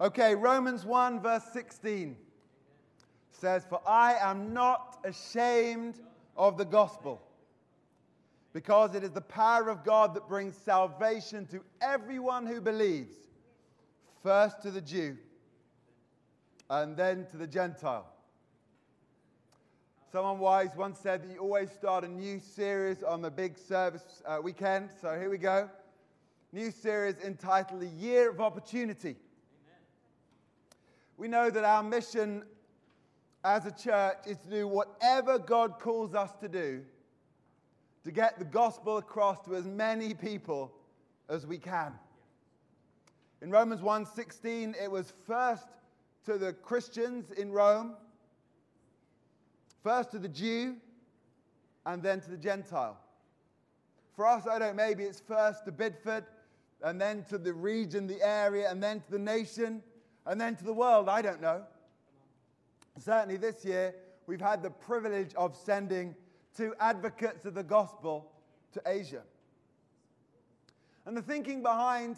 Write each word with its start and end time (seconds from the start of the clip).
Okay, 0.00 0.34
Romans 0.34 0.84
1, 0.84 1.20
verse 1.20 1.44
16 1.52 2.16
says, 3.30 3.64
For 3.68 3.80
I 3.86 4.14
am 4.14 4.52
not 4.52 4.98
ashamed 5.04 6.00
of 6.36 6.58
the 6.58 6.64
gospel, 6.64 7.22
because 8.52 8.96
it 8.96 9.04
is 9.04 9.12
the 9.12 9.20
power 9.20 9.68
of 9.68 9.84
God 9.84 10.14
that 10.14 10.28
brings 10.28 10.56
salvation 10.56 11.46
to 11.46 11.60
everyone 11.80 12.44
who 12.44 12.60
believes, 12.60 13.14
first 14.22 14.62
to 14.62 14.72
the 14.72 14.80
Jew 14.80 15.16
and 16.70 16.96
then 16.96 17.26
to 17.30 17.36
the 17.36 17.46
Gentile. 17.46 18.06
Someone 20.10 20.38
wise 20.38 20.70
once 20.76 20.98
said 20.98 21.22
that 21.22 21.30
you 21.30 21.38
always 21.38 21.70
start 21.70 22.04
a 22.04 22.08
new 22.08 22.40
series 22.40 23.02
on 23.02 23.20
the 23.20 23.30
big 23.30 23.58
service 23.58 24.22
uh, 24.26 24.38
weekend. 24.42 24.90
So 25.00 25.18
here 25.18 25.28
we 25.28 25.38
go. 25.38 25.68
New 26.52 26.70
series 26.70 27.16
entitled 27.18 27.80
The 27.80 27.88
Year 27.88 28.30
of 28.30 28.40
Opportunity. 28.40 29.16
We 31.16 31.28
know 31.28 31.50
that 31.50 31.64
our 31.64 31.82
mission 31.82 32.44
as 33.44 33.66
a 33.66 33.72
church 33.72 34.18
is 34.26 34.38
to 34.38 34.50
do 34.50 34.66
whatever 34.66 35.38
God 35.38 35.78
calls 35.78 36.14
us 36.14 36.32
to 36.40 36.48
do 36.48 36.84
to 38.04 38.10
get 38.10 38.38
the 38.38 38.44
gospel 38.44 38.98
across 38.98 39.40
to 39.46 39.54
as 39.56 39.66
many 39.66 40.12
people 40.12 40.72
as 41.28 41.46
we 41.46 41.58
can. 41.58 41.92
In 43.40 43.50
Romans 43.50 43.80
1:16 43.80 44.74
it 44.80 44.90
was 44.90 45.12
first 45.26 45.68
to 46.24 46.38
the 46.38 46.52
Christians 46.52 47.30
in 47.32 47.52
Rome, 47.52 47.96
first 49.82 50.10
to 50.12 50.18
the 50.18 50.28
Jew 50.28 50.76
and 51.86 52.02
then 52.02 52.20
to 52.22 52.30
the 52.30 52.36
Gentile. 52.36 52.98
For 54.16 54.26
us, 54.26 54.46
I 54.46 54.58
don't 54.58 54.76
maybe 54.76 55.04
it's 55.04 55.20
first 55.20 55.64
to 55.64 55.72
Bidford 55.72 56.24
and 56.82 57.00
then 57.00 57.24
to 57.24 57.38
the 57.38 57.52
region, 57.52 58.06
the 58.06 58.22
area, 58.22 58.70
and 58.70 58.82
then 58.82 59.00
to 59.00 59.10
the 59.10 59.18
nation, 59.18 59.82
and 60.26 60.40
then 60.40 60.56
to 60.56 60.64
the 60.64 60.72
world. 60.72 61.08
I 61.08 61.22
don't 61.22 61.40
know. 61.40 61.62
Certainly 62.98 63.38
this 63.38 63.64
year, 63.64 63.94
we've 64.26 64.40
had 64.40 64.62
the 64.62 64.70
privilege 64.70 65.34
of 65.34 65.56
sending 65.56 66.14
two 66.56 66.74
advocates 66.80 67.44
of 67.44 67.54
the 67.54 67.62
gospel 67.62 68.30
to 68.72 68.82
Asia. 68.86 69.22
And 71.06 71.16
the 71.16 71.22
thinking 71.22 71.62
behind 71.62 72.16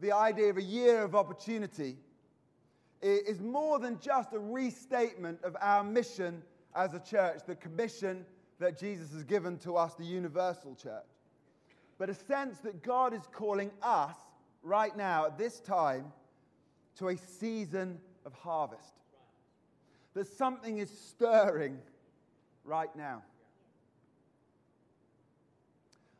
the 0.00 0.12
idea 0.12 0.50
of 0.50 0.56
a 0.56 0.62
year 0.62 1.02
of 1.02 1.14
opportunity 1.14 1.96
is 3.00 3.40
more 3.40 3.78
than 3.78 3.98
just 4.00 4.32
a 4.32 4.38
restatement 4.38 5.42
of 5.42 5.56
our 5.60 5.84
mission 5.84 6.42
as 6.74 6.92
a 6.94 7.00
church, 7.00 7.40
the 7.46 7.54
commission 7.54 8.24
that 8.58 8.78
Jesus 8.78 9.12
has 9.12 9.22
given 9.22 9.58
to 9.58 9.76
us, 9.76 9.94
the 9.94 10.04
universal 10.04 10.74
church, 10.74 11.04
but 11.98 12.10
a 12.10 12.14
sense 12.14 12.58
that 12.60 12.82
God 12.82 13.14
is 13.14 13.22
calling 13.32 13.70
us 13.82 14.16
right 14.62 14.96
now 14.96 15.26
at 15.26 15.38
this 15.38 15.60
time 15.60 16.12
to 16.98 17.08
a 17.08 17.16
season 17.16 17.98
of 18.24 18.32
harvest 18.34 18.94
that 20.14 20.26
something 20.26 20.78
is 20.78 20.90
stirring 20.90 21.78
right 22.64 22.94
now. 22.96 23.22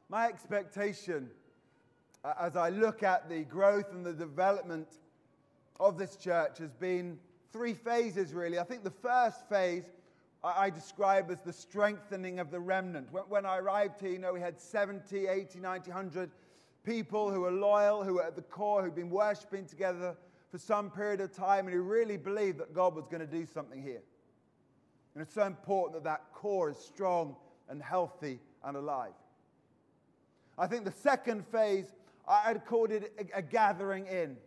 My 0.08 0.26
expectation 0.28 1.30
uh, 2.26 2.34
as 2.40 2.56
I 2.56 2.70
look 2.70 3.02
at 3.02 3.28
the 3.28 3.44
growth 3.44 3.92
and 3.92 4.04
the 4.04 4.12
development 4.12 4.88
of 5.78 5.96
this 5.96 6.16
church 6.16 6.58
has 6.58 6.72
been 6.72 7.18
three 7.52 7.74
phases, 7.74 8.34
really. 8.34 8.58
I 8.58 8.64
think 8.64 8.82
the 8.82 8.90
first 8.90 9.48
phase 9.48 9.84
I, 10.42 10.70
describe 10.70 11.30
as 11.30 11.40
the 11.40 11.52
strengthening 11.52 12.38
of 12.38 12.50
the 12.50 12.60
remnant. 12.60 13.12
When, 13.12 13.24
when 13.24 13.46
I 13.46 13.58
arrived 13.58 14.00
here, 14.00 14.10
you 14.10 14.18
know, 14.18 14.32
we 14.32 14.40
had 14.40 14.60
70, 14.60 15.26
80, 15.26 15.58
90, 15.58 15.90
100 15.90 16.30
people 16.84 17.32
who 17.32 17.40
were 17.40 17.50
loyal, 17.50 18.04
who 18.04 18.14
were 18.14 18.24
at 18.24 18.36
the 18.36 18.42
core, 18.42 18.82
who'd 18.82 18.94
been 18.94 19.10
worshiping 19.10 19.66
together 19.66 20.16
for 20.56 20.62
some 20.62 20.90
period 20.90 21.20
of 21.20 21.30
time 21.36 21.66
and 21.66 21.74
who 21.74 21.82
really 21.82 22.16
believed 22.16 22.56
that 22.56 22.72
God 22.72 22.94
was 22.94 23.06
going 23.06 23.20
to 23.20 23.26
do 23.26 23.44
something 23.44 23.82
here. 23.82 24.00
And 25.14 25.22
it's 25.22 25.34
so 25.34 25.42
important 25.42 26.02
that 26.02 26.04
that 26.04 26.32
core 26.32 26.70
is 26.70 26.78
strong 26.78 27.36
and 27.68 27.82
healthy 27.82 28.38
and 28.64 28.74
alive. 28.74 29.12
I 30.56 30.66
think 30.66 30.86
the 30.86 30.92
second 30.92 31.46
phase, 31.48 31.92
I'd 32.26 32.64
called 32.64 32.90
it 32.90 33.12
a, 33.18 33.38
a 33.38 33.42
gathering 33.42 34.06
in. 34.06 34.38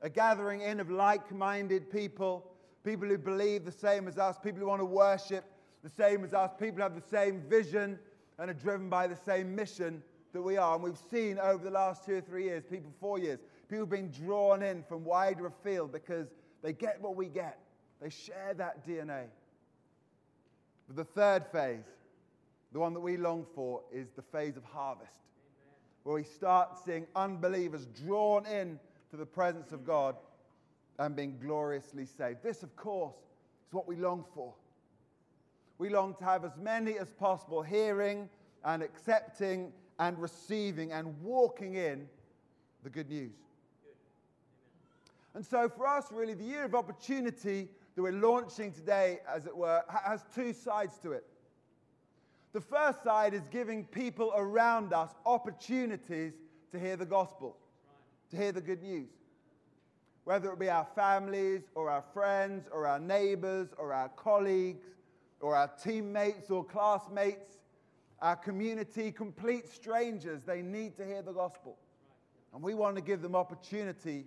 A 0.00 0.08
gathering 0.08 0.62
in 0.62 0.80
of 0.80 0.90
like 0.90 1.30
minded 1.30 1.90
people, 1.90 2.50
people 2.82 3.06
who 3.06 3.18
believe 3.18 3.66
the 3.66 3.72
same 3.72 4.08
as 4.08 4.16
us, 4.16 4.38
people 4.42 4.60
who 4.60 4.68
want 4.68 4.80
to 4.80 4.86
worship 4.86 5.44
the 5.84 5.90
same 5.90 6.24
as 6.24 6.32
us, 6.32 6.50
people 6.58 6.76
who 6.76 6.82
have 6.82 6.94
the 6.94 7.08
same 7.10 7.42
vision 7.42 7.98
and 8.38 8.50
are 8.50 8.54
driven 8.54 8.88
by 8.88 9.06
the 9.06 9.16
same 9.16 9.54
mission 9.54 10.02
that 10.32 10.40
we 10.40 10.56
are. 10.56 10.76
And 10.76 10.82
we've 10.82 10.96
seen 11.10 11.38
over 11.38 11.62
the 11.62 11.70
last 11.70 12.06
two 12.06 12.14
or 12.14 12.20
three 12.22 12.44
years, 12.44 12.64
people, 12.64 12.90
four 12.98 13.18
years, 13.18 13.40
People 13.70 13.86
being 13.86 14.08
drawn 14.08 14.64
in 14.64 14.82
from 14.82 15.04
wider 15.04 15.46
afield 15.46 15.92
because 15.92 16.26
they 16.60 16.72
get 16.72 17.00
what 17.00 17.14
we 17.14 17.26
get. 17.26 17.58
They 18.02 18.10
share 18.10 18.52
that 18.56 18.84
DNA. 18.84 19.26
But 20.88 20.96
the 20.96 21.04
third 21.04 21.46
phase, 21.46 21.84
the 22.72 22.80
one 22.80 22.94
that 22.94 23.00
we 23.00 23.16
long 23.16 23.46
for, 23.54 23.82
is 23.92 24.08
the 24.16 24.22
phase 24.22 24.56
of 24.56 24.64
harvest, 24.64 25.12
Amen. 25.12 25.76
where 26.02 26.16
we 26.16 26.24
start 26.24 26.78
seeing 26.84 27.06
unbelievers 27.14 27.86
drawn 28.04 28.44
in 28.44 28.80
to 29.12 29.16
the 29.16 29.26
presence 29.26 29.70
of 29.70 29.86
God 29.86 30.16
and 30.98 31.14
being 31.14 31.38
gloriously 31.40 32.06
saved. 32.06 32.42
This, 32.42 32.64
of 32.64 32.74
course, 32.74 33.14
is 33.68 33.72
what 33.72 33.86
we 33.86 33.94
long 33.94 34.24
for. 34.34 34.52
We 35.78 35.90
long 35.90 36.16
to 36.16 36.24
have 36.24 36.44
as 36.44 36.56
many 36.60 36.98
as 36.98 37.12
possible 37.12 37.62
hearing 37.62 38.28
and 38.64 38.82
accepting 38.82 39.72
and 40.00 40.18
receiving 40.18 40.90
and 40.90 41.14
walking 41.22 41.76
in 41.76 42.08
the 42.82 42.90
good 42.90 43.08
news. 43.08 43.32
And 45.34 45.44
so, 45.46 45.68
for 45.68 45.86
us, 45.86 46.06
really, 46.10 46.34
the 46.34 46.44
year 46.44 46.64
of 46.64 46.74
opportunity 46.74 47.68
that 47.94 48.02
we're 48.02 48.12
launching 48.12 48.72
today, 48.72 49.20
as 49.28 49.46
it 49.46 49.56
were, 49.56 49.82
has 49.88 50.24
two 50.34 50.52
sides 50.52 50.98
to 50.98 51.12
it. 51.12 51.24
The 52.52 52.60
first 52.60 53.04
side 53.04 53.32
is 53.32 53.42
giving 53.50 53.84
people 53.84 54.32
around 54.34 54.92
us 54.92 55.10
opportunities 55.24 56.32
to 56.72 56.80
hear 56.80 56.96
the 56.96 57.06
gospel, 57.06 57.56
to 58.30 58.36
hear 58.36 58.50
the 58.50 58.60
good 58.60 58.82
news. 58.82 59.10
Whether 60.24 60.52
it 60.52 60.58
be 60.58 60.68
our 60.68 60.86
families, 60.96 61.62
or 61.74 61.90
our 61.90 62.04
friends, 62.12 62.68
or 62.72 62.86
our 62.86 62.98
neighbors, 62.98 63.68
or 63.78 63.92
our 63.92 64.08
colleagues, 64.10 64.86
or 65.40 65.54
our 65.56 65.68
teammates 65.82 66.50
or 66.50 66.64
classmates, 66.64 67.58
our 68.20 68.36
community, 68.36 69.10
complete 69.10 69.68
strangers, 69.68 70.42
they 70.42 70.60
need 70.60 70.96
to 70.96 71.04
hear 71.04 71.22
the 71.22 71.32
gospel. 71.32 71.78
And 72.52 72.62
we 72.62 72.74
want 72.74 72.96
to 72.96 73.02
give 73.02 73.22
them 73.22 73.34
opportunity 73.34 74.26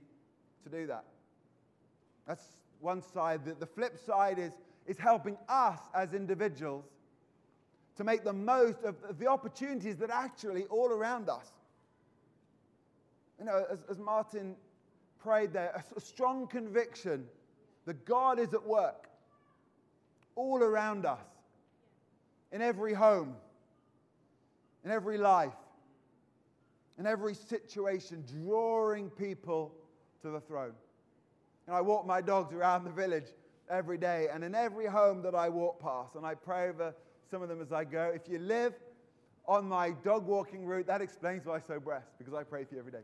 to 0.64 0.70
do 0.70 0.88
that. 0.88 1.04
That's 2.28 2.44
one 2.80 3.02
side. 3.02 3.42
The, 3.60 3.66
flip 3.66 3.98
side 3.98 4.40
is, 4.40 4.54
is 4.88 4.98
helping 4.98 5.38
us 5.50 5.80
as 5.94 6.14
individuals 6.14 6.86
to 7.96 8.04
make 8.04 8.24
the 8.24 8.34
most 8.34 8.84
of 8.84 8.96
the 9.20 9.28
opportunities 9.28 9.98
that 9.98 10.10
actually 10.10 10.64
all 10.66 10.88
around 10.88 11.30
us. 11.30 11.52
You 13.40 13.46
know, 13.46 13.66
as, 13.72 13.80
as 13.90 14.00
Martin 14.00 14.56
prayed 15.20 15.54
there, 15.54 15.72
a, 15.76 15.98
a 15.98 16.02
strong 16.02 16.48
conviction 16.48 17.26
that 17.86 18.06
God 18.06 18.40
is 18.40 18.54
at 18.54 18.66
work 18.66 19.10
all 20.36 20.64
around 20.64 21.06
us, 21.06 21.20
in 22.52 22.62
every 22.62 22.94
home, 22.94 23.36
in 24.86 24.92
every 24.92 25.18
life, 25.18 25.54
in 26.98 27.08
every 27.08 27.34
situation, 27.34 28.24
drawing 28.44 29.10
people 29.10 29.74
to 30.24 30.30
the 30.30 30.42
throne. 30.42 30.74
And 31.68 31.76
I 31.76 31.82
walk 31.82 32.06
my 32.06 32.22
dogs 32.22 32.54
around 32.54 32.84
the 32.84 32.92
village 32.92 33.28
every 33.70 33.98
day, 33.98 34.28
and 34.34 34.44
in 34.44 34.56
every 34.56 34.88
home 34.88 35.22
that 35.22 35.36
I 35.36 35.50
walk 35.50 35.80
past, 35.82 36.16
and 36.16 36.26
I 36.26 36.34
pray 36.34 36.70
over 36.70 36.94
some 37.30 37.42
of 37.42 37.50
them 37.50 37.62
as 37.62 37.72
I 37.72 37.84
go. 37.84 38.12
If 38.14 38.28
you 38.28 38.40
live 38.40 38.74
on 39.48 39.68
my 39.68 39.92
dog 40.04 40.26
walking 40.26 40.66
route, 40.66 40.88
that 40.88 41.02
explains 41.02 41.46
why 41.46 41.58
I 41.58 41.60
so 41.60 41.80
blessed, 41.80 42.18
because 42.18 42.34
I 42.34 42.44
pray 42.44 42.64
for 42.66 42.76
you 42.76 42.80
every 42.80 42.92
day. 42.92 43.04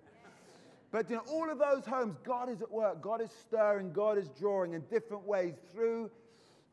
But 0.91 1.09
you 1.09 1.17
know, 1.17 1.23
all 1.29 1.49
of 1.49 1.59
those 1.59 1.85
homes, 1.85 2.15
God 2.23 2.49
is 2.49 2.61
at 2.61 2.71
work. 2.71 3.01
God 3.01 3.21
is 3.21 3.29
stirring. 3.31 3.93
God 3.93 4.17
is 4.17 4.29
drawing 4.39 4.73
in 4.73 4.81
different 4.89 5.23
ways 5.23 5.53
through, 5.71 6.09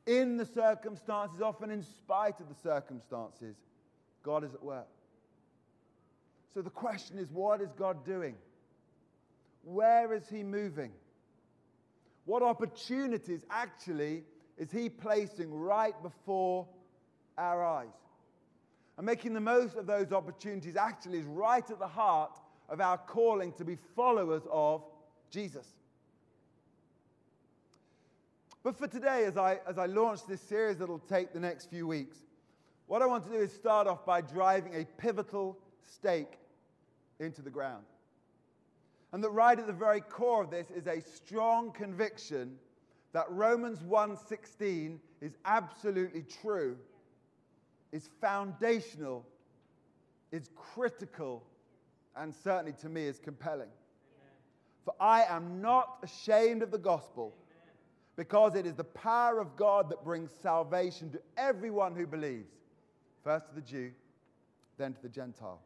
in 0.07 0.37
the 0.37 0.47
circumstances, 0.47 1.43
often 1.43 1.71
in 1.71 1.83
spite 1.83 2.41
of 2.41 2.49
the 2.49 2.55
circumstances. 2.55 3.57
God 4.23 4.43
is 4.43 4.55
at 4.55 4.63
work. 4.63 4.89
So 6.55 6.63
the 6.63 6.71
question 6.71 7.19
is, 7.19 7.31
what 7.31 7.61
is 7.61 7.69
God 7.79 8.05
doing? 8.07 8.37
Where 9.67 10.15
is 10.15 10.29
he 10.29 10.45
moving? 10.45 10.93
What 12.25 12.45
opportunities 12.45 13.41
actually 13.51 14.23
is 14.57 14.71
he 14.71 14.89
placing 14.89 15.53
right 15.53 16.01
before 16.05 16.69
our 17.37 17.65
eyes? 17.65 17.89
And 18.97 19.05
making 19.05 19.35
the 19.35 19.41
most 19.41 19.77
of 19.77 19.89
those 19.89 20.13
opportunities 20.13 20.77
actually 20.77 21.19
is 21.19 21.27
right 21.27 21.69
at 21.69 21.81
the 21.81 21.87
heart 21.89 22.39
of 22.69 22.81
our 22.81 22.97
calling 22.97 23.53
to 23.55 23.65
be 23.65 23.77
followers 23.97 24.43
of 24.53 24.85
Jesus. 25.31 25.67
But 28.63 28.79
for 28.79 28.87
today, 28.87 29.25
as 29.25 29.37
I, 29.37 29.59
as 29.67 29.79
I 29.79 29.87
launch 29.87 30.21
this 30.29 30.41
series 30.43 30.79
that'll 30.79 31.01
take 31.01 31.33
the 31.33 31.41
next 31.41 31.71
few 31.71 31.89
weeks, 31.89 32.19
what 32.87 33.03
I 33.03 33.07
want 33.07 33.25
to 33.25 33.31
do 33.31 33.41
is 33.41 33.53
start 33.53 33.89
off 33.89 34.07
by 34.07 34.21
driving 34.21 34.77
a 34.77 34.85
pivotal 35.01 35.59
stake 35.83 36.39
into 37.19 37.43
the 37.43 37.51
ground. 37.51 37.85
And 39.13 39.23
that 39.23 39.31
right 39.31 39.59
at 39.59 39.67
the 39.67 39.73
very 39.73 40.01
core 40.01 40.43
of 40.43 40.51
this 40.51 40.71
is 40.71 40.87
a 40.87 41.01
strong 41.01 41.73
conviction 41.73 42.59
that 43.13 43.31
Romans 43.31 43.83
1:16 43.83 45.01
is 45.21 45.37
absolutely 45.45 46.23
true, 46.23 46.77
is 47.93 48.09
foundational, 48.21 49.25
is 50.33 50.51
critical, 50.55 51.43
and 52.17 52.35
certainly 52.35 52.73
to 52.75 52.89
me 52.89 53.07
is 53.07 53.19
compelling. 53.19 53.71
For 54.85 54.95
I 55.01 55.25
am 55.25 55.61
not 55.61 55.99
ashamed 56.03 56.63
of 56.63 56.71
the 56.71 56.79
gospel 56.79 57.35
because 58.17 58.55
it 58.55 58.67
is 58.67 58.75
the 58.75 58.85
power 58.85 59.41
of 59.41 59.57
God 59.57 59.89
that 59.91 60.05
brings 60.05 60.31
salvation 60.31 61.11
to 61.11 61.21
everyone 61.37 61.95
who 61.95 62.07
believes, 62.07 62.53
first 63.23 63.49
to 63.49 63.55
the 63.55 63.61
Jew, 63.61 63.93
then 64.79 64.95
to 64.95 65.03
the 65.03 65.09
Gentile. 65.09 65.61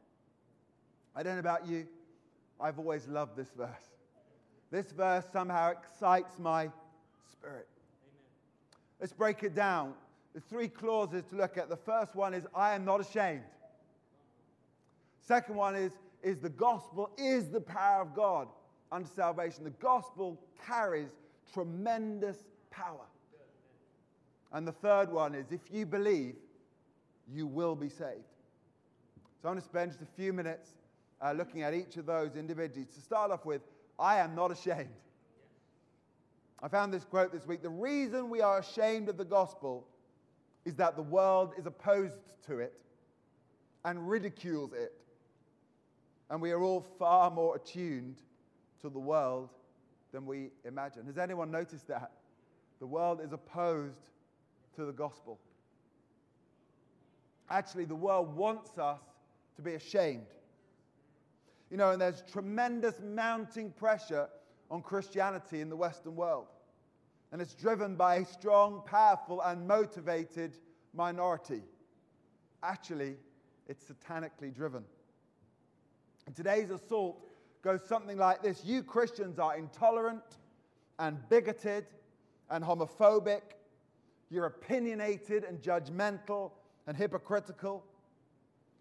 I 1.14 1.22
don't 1.22 1.34
know 1.34 1.40
about 1.40 1.66
you, 1.66 1.86
I've 2.60 2.78
always 2.78 3.08
loved 3.08 3.36
this 3.36 3.50
verse. 3.56 3.88
This 4.70 4.92
verse 4.92 5.24
somehow 5.32 5.70
excites 5.72 6.38
my 6.38 6.70
spirit. 7.32 7.66
Let's 9.00 9.12
break 9.12 9.42
it 9.42 9.54
down. 9.54 9.94
There's 10.32 10.44
three 10.44 10.68
clauses 10.68 11.24
to 11.30 11.36
look 11.36 11.58
at. 11.58 11.68
The 11.68 11.76
first 11.76 12.14
one 12.14 12.34
is, 12.34 12.46
I 12.54 12.74
am 12.74 12.84
not 12.84 13.00
ashamed. 13.00 13.42
Second 15.20 15.56
one 15.56 15.74
is, 15.74 15.92
is 16.22 16.38
the 16.38 16.50
gospel 16.50 17.10
is 17.16 17.50
the 17.50 17.60
power 17.60 18.02
of 18.02 18.14
God 18.14 18.48
unto 18.92 19.08
salvation. 19.08 19.64
The 19.64 19.70
gospel 19.70 20.38
carries 20.66 21.08
tremendous 21.52 22.36
power. 22.70 23.06
And 24.52 24.66
the 24.66 24.72
third 24.72 25.10
one 25.10 25.34
is, 25.34 25.50
if 25.50 25.60
you 25.72 25.86
believe, 25.86 26.34
you 27.32 27.46
will 27.46 27.74
be 27.74 27.88
saved. 27.88 28.24
So 29.40 29.48
I'm 29.48 29.54
going 29.54 29.58
to 29.58 29.64
spend 29.64 29.92
just 29.92 30.02
a 30.02 30.16
few 30.16 30.32
minutes 30.32 30.70
uh, 31.22 31.32
looking 31.32 31.62
at 31.62 31.74
each 31.74 31.96
of 31.96 32.06
those 32.06 32.36
individually. 32.36 32.86
To 32.94 33.00
start 33.00 33.30
off 33.30 33.44
with, 33.44 33.62
I 33.98 34.18
am 34.18 34.34
not 34.34 34.50
ashamed. 34.50 34.88
I 36.62 36.68
found 36.68 36.92
this 36.92 37.04
quote 37.04 37.32
this 37.32 37.46
week. 37.46 37.62
The 37.62 37.70
reason 37.70 38.28
we 38.30 38.40
are 38.40 38.58
ashamed 38.58 39.08
of 39.08 39.16
the 39.16 39.24
gospel 39.24 39.86
is 40.64 40.74
that 40.76 40.96
the 40.96 41.02
world 41.02 41.52
is 41.58 41.66
opposed 41.66 42.44
to 42.46 42.58
it 42.58 42.82
and 43.84 44.08
ridicules 44.08 44.72
it. 44.72 44.92
And 46.28 46.40
we 46.40 46.52
are 46.52 46.62
all 46.62 46.86
far 46.98 47.30
more 47.30 47.56
attuned 47.56 48.16
to 48.82 48.88
the 48.88 48.98
world 48.98 49.50
than 50.12 50.26
we 50.26 50.50
imagine. 50.64 51.06
Has 51.06 51.18
anyone 51.18 51.50
noticed 51.50 51.88
that? 51.88 52.12
The 52.78 52.86
world 52.86 53.20
is 53.22 53.32
opposed 53.32 54.10
to 54.76 54.84
the 54.84 54.92
gospel. 54.92 55.38
Actually, 57.48 57.84
the 57.84 57.94
world 57.94 58.34
wants 58.34 58.78
us 58.78 59.00
to 59.56 59.62
be 59.62 59.74
ashamed. 59.74 60.26
You 61.70 61.76
know, 61.76 61.90
and 61.92 62.00
there's 62.00 62.22
tremendous 62.30 63.00
mounting 63.00 63.70
pressure 63.70 64.28
on 64.70 64.82
Christianity 64.82 65.60
in 65.60 65.68
the 65.68 65.76
Western 65.76 66.16
world. 66.16 66.46
And 67.32 67.40
it's 67.40 67.54
driven 67.54 67.94
by 67.94 68.16
a 68.16 68.24
strong, 68.24 68.82
powerful, 68.84 69.40
and 69.40 69.66
motivated 69.66 70.56
minority. 70.94 71.62
Actually, 72.62 73.16
it's 73.68 73.84
satanically 73.84 74.54
driven. 74.54 74.84
And 76.26 76.34
today's 76.34 76.70
assault 76.70 77.24
goes 77.62 77.82
something 77.86 78.18
like 78.18 78.42
this 78.42 78.64
You 78.64 78.82
Christians 78.82 79.38
are 79.38 79.56
intolerant 79.56 80.22
and 80.98 81.18
bigoted 81.28 81.86
and 82.50 82.64
homophobic. 82.64 83.42
You're 84.28 84.46
opinionated 84.46 85.44
and 85.44 85.60
judgmental 85.60 86.52
and 86.86 86.96
hypocritical. 86.96 87.84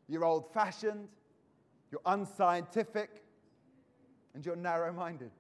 You're 0.08 0.26
old 0.26 0.52
fashioned. 0.54 1.08
You're 1.92 2.02
unscientific. 2.06 3.24
And 4.34 4.46
you're 4.46 4.56
narrow 4.56 4.94
minded. 4.94 5.32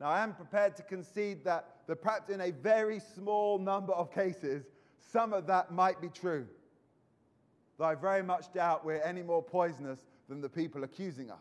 Now, 0.00 0.06
I 0.06 0.22
am 0.22 0.34
prepared 0.34 0.76
to 0.76 0.82
concede 0.82 1.44
that, 1.44 1.78
that 1.88 2.00
perhaps 2.00 2.30
in 2.30 2.40
a 2.40 2.52
very 2.52 3.00
small 3.00 3.58
number 3.58 3.92
of 3.92 4.12
cases, 4.12 4.64
some 5.00 5.32
of 5.32 5.46
that 5.48 5.72
might 5.72 6.00
be 6.00 6.08
true. 6.08 6.46
Though 7.76 7.86
I 7.86 7.96
very 7.96 8.22
much 8.22 8.52
doubt 8.52 8.84
we're 8.84 9.02
any 9.02 9.22
more 9.22 9.42
poisonous 9.42 9.98
than 10.28 10.40
the 10.40 10.48
people 10.48 10.84
accusing 10.84 11.30
us. 11.30 11.38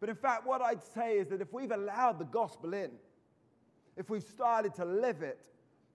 But 0.00 0.10
in 0.10 0.16
fact, 0.16 0.46
what 0.46 0.60
I'd 0.60 0.82
say 0.82 1.16
is 1.16 1.28
that 1.28 1.40
if 1.40 1.52
we've 1.52 1.70
allowed 1.70 2.18
the 2.18 2.26
gospel 2.26 2.74
in, 2.74 2.90
if 3.96 4.10
we've 4.10 4.22
started 4.22 4.74
to 4.74 4.84
live 4.84 5.22
it 5.22 5.46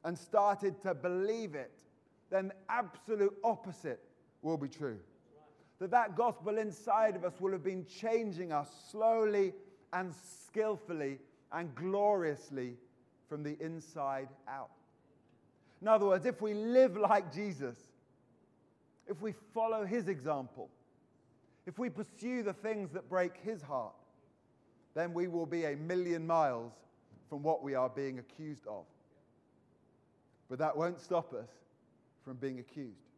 and 0.04 0.18
started 0.18 0.82
to 0.82 0.96
believe 0.96 1.54
it, 1.54 1.84
then 2.32 2.48
the 2.48 2.56
absolute 2.70 3.36
opposite 3.44 4.00
will 4.42 4.58
be 4.58 4.68
true. 4.68 4.98
That 5.80 5.92
that 5.92 6.16
gospel 6.18 6.58
inside 6.58 7.16
of 7.16 7.24
us 7.24 7.40
will 7.40 7.54
have 7.54 7.64
been 7.64 7.86
changing 7.86 8.52
us 8.52 8.70
slowly 8.92 9.54
and 9.94 10.14
skillfully 10.14 11.20
and 11.52 11.74
gloriously 11.74 12.76
from 13.28 13.44
the 13.44 13.58
inside 13.62 14.28
out. 14.48 14.70
In 15.82 15.88
other 15.88 16.06
words, 16.06 16.26
if 16.26 16.42
we 16.42 16.54
live 16.54 16.98
like 16.98 17.34
Jesus, 17.34 17.78
if 19.08 19.22
we 19.22 19.34
follow 19.54 19.86
his 19.86 20.10
example, 20.10 20.70
if 21.66 21.80
we 21.80 21.90
pursue 21.90 22.44
the 22.44 22.54
things 22.54 22.92
that 22.92 23.10
break 23.10 23.38
his 23.38 23.62
heart, 23.62 23.94
then 24.96 25.14
we 25.14 25.28
will 25.28 25.46
be 25.46 25.66
a 25.66 25.76
million 25.78 26.28
miles 26.28 26.74
from 27.30 27.44
what 27.44 27.64
we 27.64 27.76
are 27.76 27.90
being 27.90 28.20
accused 28.20 28.68
of. 28.68 28.84
But 30.50 30.60
that 30.60 30.76
won't 30.76 31.00
stop 31.00 31.34
us 31.34 31.50
from 32.26 32.38
being 32.38 32.60
accused. 32.60 33.09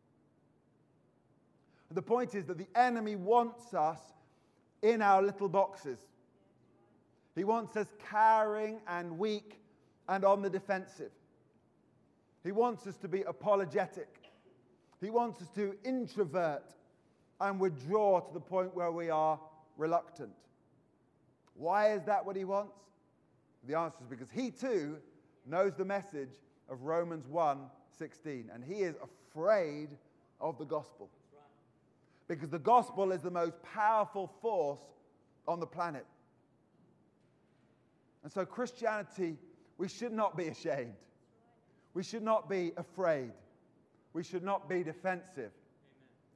The 1.94 2.02
point 2.02 2.36
is 2.36 2.46
that 2.46 2.58
the 2.58 2.68
enemy 2.76 3.16
wants 3.16 3.74
us 3.74 4.00
in 4.82 5.02
our 5.02 5.22
little 5.22 5.50
boxes. 5.50 6.00
He 7.36 7.44
wants 7.44 7.76
us 7.76 7.88
cowering 8.10 8.80
and 8.88 9.18
weak 9.18 9.62
and 10.08 10.26
on 10.26 10.42
the 10.42 10.50
defensive. 10.50 11.12
He 12.44 12.52
wants 12.52 12.88
us 12.88 12.98
to 12.98 13.08
be 13.08 13.22
apologetic. 13.24 14.08
He 15.00 15.10
wants 15.10 15.42
us 15.42 15.50
to 15.56 15.76
introvert 15.84 16.74
and 17.40 17.60
withdraw 17.60 18.20
to 18.20 18.34
the 18.34 18.40
point 18.40 18.76
where 18.76 18.92
we 18.92 19.10
are 19.10 19.40
reluctant. 19.78 20.32
Why 21.56 21.94
is 21.94 22.04
that 22.06 22.26
what 22.26 22.36
he 22.36 22.46
wants? 22.46 22.78
The 23.68 23.78
answer 23.78 23.98
is 24.02 24.08
because 24.08 24.30
he 24.32 24.52
too 24.52 24.98
knows 25.46 25.74
the 25.76 25.86
message 25.86 26.32
of 26.70 26.84
Romans 26.84 27.28
1 27.28 27.60
16, 27.98 28.50
and 28.54 28.64
he 28.64 28.82
is 28.82 28.96
afraid 29.04 29.90
of 30.40 30.58
the 30.58 30.66
gospel. 30.66 31.10
Because 32.32 32.50
the 32.50 32.60
gospel 32.60 33.12
is 33.12 33.22
the 33.22 33.30
most 33.30 33.62
powerful 33.62 34.32
force 34.42 34.80
on 35.50 35.60
the 35.60 35.68
planet. 35.68 36.06
And 38.24 38.32
so, 38.32 38.46
Christianity, 38.46 39.36
we 39.78 39.90
should 39.90 40.14
not 40.14 40.38
be 40.38 40.48
ashamed. 40.48 40.94
We 41.94 42.04
should 42.04 42.24
not 42.24 42.50
be 42.50 42.72
afraid. 42.78 43.32
We 44.14 44.24
should 44.24 44.44
not 44.44 44.70
be 44.70 44.82
defensive. 44.82 45.52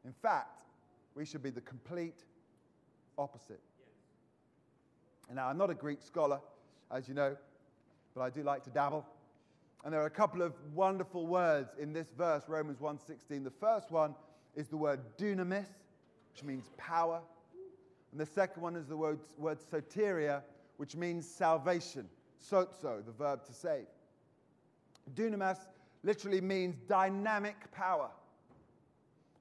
In 0.04 0.12
fact, 0.22 0.64
we 1.16 1.24
should 1.24 1.42
be 1.42 1.50
the 1.50 1.62
complete 1.62 2.26
opposite. 3.18 3.62
And 5.30 5.38
now, 5.38 5.48
I'm 5.48 5.58
not 5.58 5.70
a 5.70 5.76
Greek 5.76 6.02
scholar, 6.02 6.42
as 6.92 7.08
you 7.08 7.14
know, 7.14 7.38
but 8.14 8.22
I 8.22 8.30
do 8.30 8.44
like 8.44 8.66
to 8.66 8.70
dabble. 8.70 9.06
And 9.86 9.94
there 9.94 10.02
are 10.02 10.08
a 10.08 10.10
couple 10.10 10.42
of 10.42 10.52
wonderful 10.74 11.26
words 11.26 11.70
in 11.80 11.94
this 11.94 12.12
verse, 12.18 12.44
Romans 12.50 12.82
1:16. 12.82 13.46
The 13.46 13.50
first 13.50 13.92
one 13.92 14.14
is 14.56 14.68
the 14.68 14.78
word 14.78 15.00
dunamis, 15.18 15.68
which 16.36 16.44
means 16.44 16.70
power. 16.76 17.22
And 18.12 18.20
the 18.20 18.26
second 18.26 18.62
one 18.62 18.76
is 18.76 18.88
the 18.88 18.98
word, 18.98 19.20
word 19.38 19.60
soteria, 19.60 20.42
which 20.76 20.94
means 20.94 21.26
salvation. 21.26 22.10
Sozo, 22.52 23.06
the 23.06 23.14
verb 23.14 23.46
to 23.46 23.54
save. 23.54 23.86
Dunamis 25.14 25.60
literally 26.04 26.42
means 26.42 26.76
dynamic 26.90 27.56
power. 27.72 28.10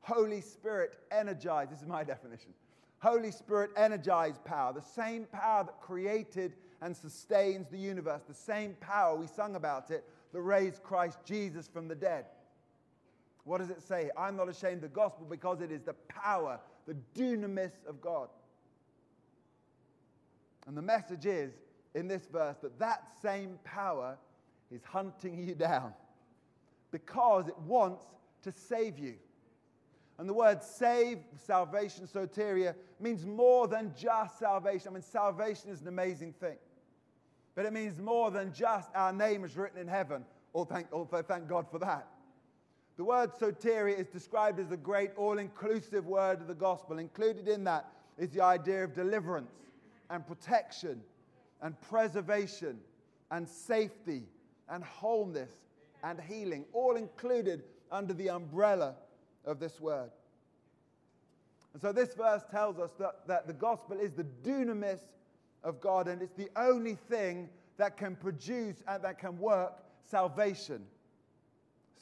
Holy 0.02 0.40
Spirit 0.40 0.98
energized. 1.10 1.72
This 1.72 1.80
is 1.80 1.88
my 1.88 2.04
definition. 2.14 2.54
Holy 3.00 3.32
Spirit 3.32 3.70
energized 3.76 4.44
power, 4.44 4.72
the 4.72 4.80
same 4.80 5.24
power 5.32 5.64
that 5.64 5.80
created 5.80 6.52
and 6.80 6.96
sustains 6.96 7.66
the 7.70 7.76
universe, 7.76 8.22
the 8.28 8.34
same 8.34 8.74
power, 8.80 9.16
we 9.16 9.26
sung 9.26 9.56
about 9.56 9.90
it, 9.90 10.04
that 10.32 10.40
raised 10.40 10.82
Christ 10.84 11.18
Jesus 11.24 11.66
from 11.66 11.88
the 11.88 11.94
dead. 11.96 12.26
What 13.44 13.58
does 13.58 13.70
it 13.70 13.82
say? 13.82 14.10
I'm 14.16 14.36
not 14.36 14.48
ashamed 14.48 14.76
of 14.76 14.82
the 14.82 14.88
gospel 14.88 15.26
because 15.28 15.60
it 15.60 15.70
is 15.70 15.82
the 15.82 15.92
power, 16.08 16.58
the 16.86 16.96
dunamis 17.14 17.72
of 17.86 18.00
God. 18.00 18.28
And 20.66 20.76
the 20.76 20.82
message 20.82 21.26
is 21.26 21.52
in 21.94 22.08
this 22.08 22.26
verse 22.26 22.56
that 22.62 22.78
that 22.78 23.04
same 23.22 23.58
power 23.64 24.16
is 24.70 24.82
hunting 24.84 25.38
you 25.38 25.54
down 25.54 25.92
because 26.90 27.48
it 27.48 27.58
wants 27.60 28.04
to 28.42 28.52
save 28.52 28.98
you. 28.98 29.14
And 30.18 30.28
the 30.28 30.34
word 30.34 30.62
save, 30.62 31.18
salvation, 31.36 32.06
soteria, 32.06 32.74
means 33.00 33.26
more 33.26 33.66
than 33.66 33.92
just 33.98 34.38
salvation. 34.38 34.88
I 34.88 34.90
mean, 34.92 35.02
salvation 35.02 35.70
is 35.70 35.80
an 35.80 35.88
amazing 35.88 36.34
thing. 36.34 36.56
But 37.54 37.66
it 37.66 37.72
means 37.72 37.98
more 38.00 38.30
than 38.30 38.52
just 38.52 38.90
our 38.94 39.12
name 39.12 39.44
is 39.44 39.56
written 39.56 39.80
in 39.80 39.88
heaven. 39.88 40.24
Or 40.52 40.64
thank, 40.64 40.86
although 40.92 41.22
thank 41.22 41.48
God 41.48 41.66
for 41.68 41.78
that. 41.80 42.06
The 42.96 43.04
word 43.04 43.32
soteria 43.32 43.98
is 43.98 44.06
described 44.06 44.60
as 44.60 44.70
a 44.70 44.76
great 44.76 45.10
all 45.16 45.38
inclusive 45.38 46.06
word 46.06 46.40
of 46.40 46.46
the 46.46 46.54
gospel. 46.54 46.98
Included 46.98 47.48
in 47.48 47.64
that 47.64 47.90
is 48.18 48.30
the 48.30 48.42
idea 48.42 48.84
of 48.84 48.94
deliverance 48.94 49.50
and 50.10 50.26
protection 50.26 51.00
and 51.60 51.80
preservation 51.80 52.78
and 53.30 53.48
safety 53.48 54.22
and 54.68 54.84
wholeness 54.84 55.50
and 56.04 56.20
healing, 56.20 56.64
all 56.72 56.96
included 56.96 57.64
under 57.90 58.14
the 58.14 58.30
umbrella 58.30 58.94
of 59.44 59.58
this 59.58 59.80
word. 59.80 60.10
And 61.72 61.82
so 61.82 61.90
this 61.90 62.14
verse 62.14 62.42
tells 62.50 62.78
us 62.78 62.92
that, 63.00 63.26
that 63.26 63.46
the 63.48 63.52
gospel 63.52 63.98
is 63.98 64.12
the 64.12 64.26
dunamis 64.44 65.00
of 65.64 65.80
God, 65.80 66.06
and 66.06 66.22
it's 66.22 66.34
the 66.34 66.50
only 66.56 66.94
thing 67.08 67.48
that 67.78 67.96
can 67.96 68.14
produce 68.14 68.84
and 68.86 69.02
that 69.02 69.18
can 69.18 69.38
work 69.38 69.72
salvation, 70.08 70.84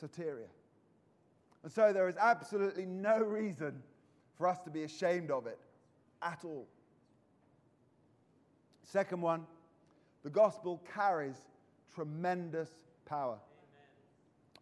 soteria. 0.03 0.49
And 1.63 1.71
so 1.73 1.93
there 1.93 2.09
is 2.09 2.17
absolutely 2.17 2.87
no 2.87 3.19
reason 3.19 3.83
for 4.37 4.49
us 4.49 4.59
to 4.61 4.71
be 4.71 4.83
ashamed 4.83 5.31
of 5.31 5.47
it 5.47 5.59
at 6.21 6.41
all. 6.45 6.67
Second 8.83 9.23
one, 9.23 9.47
the 10.25 10.31
gospel 10.31 10.83
carries 10.95 11.37
tremendous 11.95 12.71
power. 13.07 13.39
Amen. 13.39 13.89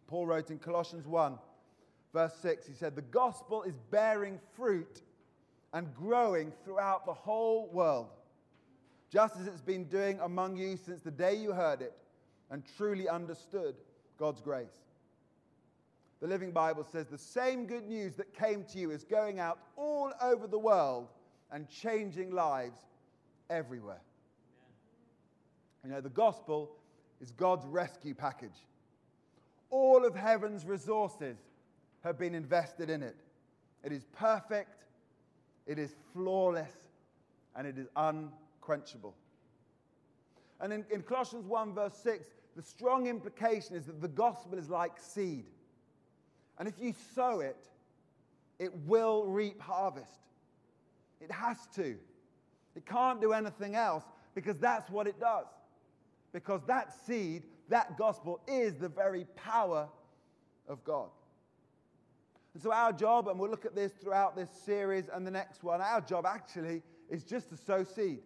Paul 0.07 0.27
wrote 0.27 0.51
in 0.51 0.59
Colossians 0.59 1.07
1, 1.07 1.37
verse 2.13 2.33
6, 2.41 2.67
he 2.67 2.73
said, 2.73 2.95
The 2.95 3.01
gospel 3.01 3.63
is 3.63 3.77
bearing 3.89 4.39
fruit 4.55 5.01
and 5.73 5.93
growing 5.95 6.51
throughout 6.63 7.05
the 7.05 7.13
whole 7.13 7.69
world, 7.71 8.09
just 9.11 9.37
as 9.37 9.47
it's 9.47 9.61
been 9.61 9.85
doing 9.85 10.19
among 10.21 10.57
you 10.57 10.77
since 10.77 11.01
the 11.01 11.11
day 11.11 11.35
you 11.35 11.51
heard 11.53 11.81
it 11.81 11.93
and 12.49 12.63
truly 12.77 13.07
understood 13.07 13.75
God's 14.17 14.41
grace. 14.41 14.81
The 16.21 16.27
Living 16.27 16.51
Bible 16.51 16.83
says 16.83 17.07
the 17.07 17.17
same 17.17 17.65
good 17.65 17.87
news 17.87 18.15
that 18.15 18.31
came 18.33 18.63
to 18.65 18.79
you 18.79 18.91
is 18.91 19.03
going 19.03 19.39
out 19.39 19.57
all 19.75 20.11
over 20.21 20.45
the 20.45 20.59
world 20.59 21.07
and 21.51 21.67
changing 21.67 22.31
lives 22.31 22.79
everywhere. 23.49 24.01
Amen. 25.83 25.89
You 25.89 25.89
know, 25.91 26.01
the 26.01 26.09
gospel 26.09 26.71
is 27.21 27.31
God's 27.31 27.65
rescue 27.65 28.13
package. 28.13 28.67
All 29.71 30.05
of 30.05 30.15
heaven's 30.15 30.63
resources 30.63 31.37
have 32.03 32.19
been 32.19 32.35
invested 32.35 32.91
in 32.91 33.01
it. 33.01 33.15
It 33.83 33.91
is 33.91 34.05
perfect, 34.15 34.85
it 35.65 35.79
is 35.79 35.95
flawless, 36.13 36.73
and 37.55 37.65
it 37.65 37.79
is 37.79 37.87
unquenchable. 37.95 39.15
And 40.59 40.71
in, 40.71 40.85
in 40.91 41.01
Colossians 41.01 41.47
1, 41.47 41.73
verse 41.73 41.97
6, 42.03 42.27
the 42.55 42.61
strong 42.61 43.07
implication 43.07 43.75
is 43.75 43.85
that 43.85 44.01
the 44.01 44.07
gospel 44.07 44.59
is 44.59 44.69
like 44.69 44.99
seed. 44.99 45.45
And 46.61 46.69
if 46.69 46.75
you 46.79 46.93
sow 47.15 47.39
it, 47.39 47.57
it 48.59 48.71
will 48.85 49.25
reap 49.25 49.59
harvest. 49.59 50.19
It 51.19 51.31
has 51.31 51.57
to. 51.73 51.95
It 52.75 52.85
can't 52.85 53.19
do 53.19 53.33
anything 53.33 53.75
else 53.75 54.03
because 54.35 54.59
that's 54.59 54.87
what 54.87 55.07
it 55.07 55.19
does. 55.19 55.47
Because 56.33 56.61
that 56.67 56.93
seed, 57.07 57.45
that 57.69 57.97
gospel, 57.97 58.41
is 58.47 58.75
the 58.75 58.89
very 58.89 59.25
power 59.35 59.89
of 60.67 60.83
God. 60.83 61.09
And 62.53 62.61
so, 62.61 62.71
our 62.71 62.93
job, 62.93 63.27
and 63.27 63.39
we'll 63.39 63.49
look 63.49 63.65
at 63.65 63.73
this 63.73 63.93
throughout 63.93 64.35
this 64.35 64.51
series 64.63 65.09
and 65.11 65.25
the 65.25 65.31
next 65.31 65.63
one, 65.63 65.81
our 65.81 65.99
job 65.99 66.27
actually 66.27 66.83
is 67.09 67.23
just 67.23 67.49
to 67.49 67.57
sow 67.57 67.83
seed. 67.83 68.19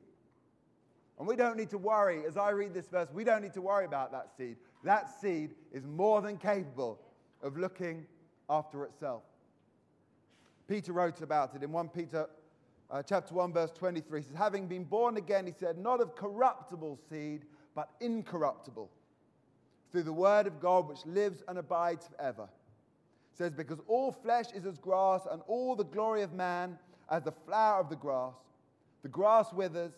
And 1.20 1.26
we 1.26 1.38
don't 1.38 1.56
need 1.56 1.70
to 1.70 1.78
worry, 1.78 2.26
as 2.28 2.36
I 2.36 2.50
read 2.50 2.74
this 2.74 2.90
verse, 2.90 3.08
we 3.14 3.24
don't 3.24 3.44
need 3.44 3.54
to 3.54 3.62
worry 3.62 3.86
about 3.86 4.12
that 4.12 4.28
seed. 4.38 4.58
That 4.84 5.10
seed 5.22 5.52
is 5.72 5.86
more 5.86 6.22
than 6.22 6.36
capable 6.36 7.00
of 7.42 7.56
looking 7.56 8.06
after 8.50 8.86
itself. 8.86 9.24
Peter 10.68 10.94
wrote 10.94 11.22
about 11.22 11.56
it 11.56 11.64
in 11.64 11.72
1 11.72 11.90
Peter 11.90 12.28
uh, 12.90 13.02
chapter 13.04 13.34
1, 13.34 13.54
verse 13.54 13.72
23. 13.72 14.22
He 14.22 14.28
says, 14.28 14.36
Having 14.36 14.68
been 14.68 14.84
born 14.84 15.18
again, 15.18 15.46
he 15.46 15.54
said, 15.58 15.78
not 15.78 16.02
of 16.02 16.16
corruptible 16.16 17.00
seed, 17.10 17.46
but 17.76 17.90
incorruptible, 18.00 18.90
through 19.92 20.04
the 20.04 20.14
word 20.14 20.48
of 20.48 20.60
God 20.60 20.88
which 20.88 21.06
lives 21.06 21.44
and 21.48 21.58
abides 21.58 22.08
forever. 22.08 22.44
It 22.44 23.38
says, 23.38 23.54
Because 23.54 23.80
all 23.88 24.12
flesh 24.12 24.46
is 24.54 24.66
as 24.66 24.78
grass, 24.78 25.28
and 25.30 25.42
all 25.48 25.76
the 25.76 25.84
glory 25.84 26.22
of 26.22 26.34
man 26.34 26.78
as 27.10 27.24
the 27.24 27.34
flower 27.46 27.80
of 27.80 27.90
the 27.90 27.96
grass. 27.96 28.34
The 29.04 29.10
grass 29.10 29.52
withers 29.54 29.94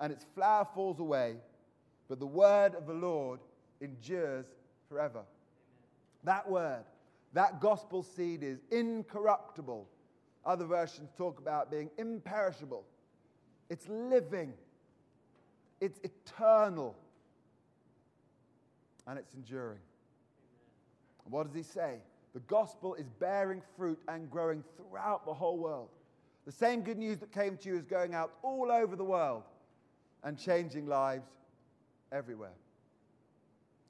and 0.00 0.12
its 0.12 0.26
flower 0.34 0.66
falls 0.74 1.00
away, 1.00 1.36
but 2.08 2.18
the 2.18 2.26
word 2.26 2.74
of 2.74 2.86
the 2.86 2.92
Lord 2.92 3.40
endures 3.80 4.46
forever. 4.88 5.22
That 6.24 6.48
word, 6.48 6.84
that 7.34 7.60
gospel 7.60 8.02
seed 8.02 8.42
is 8.42 8.60
incorruptible. 8.70 9.86
Other 10.46 10.64
versions 10.64 11.10
talk 11.16 11.38
about 11.38 11.70
being 11.70 11.90
imperishable. 11.98 12.84
It's 13.68 13.88
living, 13.88 14.54
it's 15.80 15.98
eternal, 16.04 16.96
and 19.06 19.18
it's 19.18 19.34
enduring. 19.34 19.80
And 21.24 21.32
what 21.32 21.46
does 21.46 21.56
he 21.56 21.62
say? 21.62 21.98
The 22.34 22.40
gospel 22.40 22.94
is 22.94 23.08
bearing 23.18 23.62
fruit 23.76 23.98
and 24.08 24.30
growing 24.30 24.62
throughout 24.76 25.26
the 25.26 25.34
whole 25.34 25.58
world. 25.58 25.88
The 26.46 26.52
same 26.52 26.82
good 26.82 26.98
news 26.98 27.18
that 27.18 27.32
came 27.32 27.56
to 27.58 27.68
you 27.68 27.76
is 27.76 27.84
going 27.84 28.14
out 28.14 28.32
all 28.42 28.70
over 28.70 28.96
the 28.96 29.04
world 29.04 29.44
and 30.22 30.38
changing 30.38 30.86
lives 30.86 31.26
everywhere. 32.12 32.54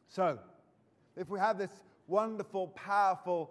So, 0.09 0.39
if 1.17 1.29
we 1.29 1.39
have 1.39 1.59
this 1.59 1.71
wonderful, 2.07 2.69
powerful, 2.69 3.51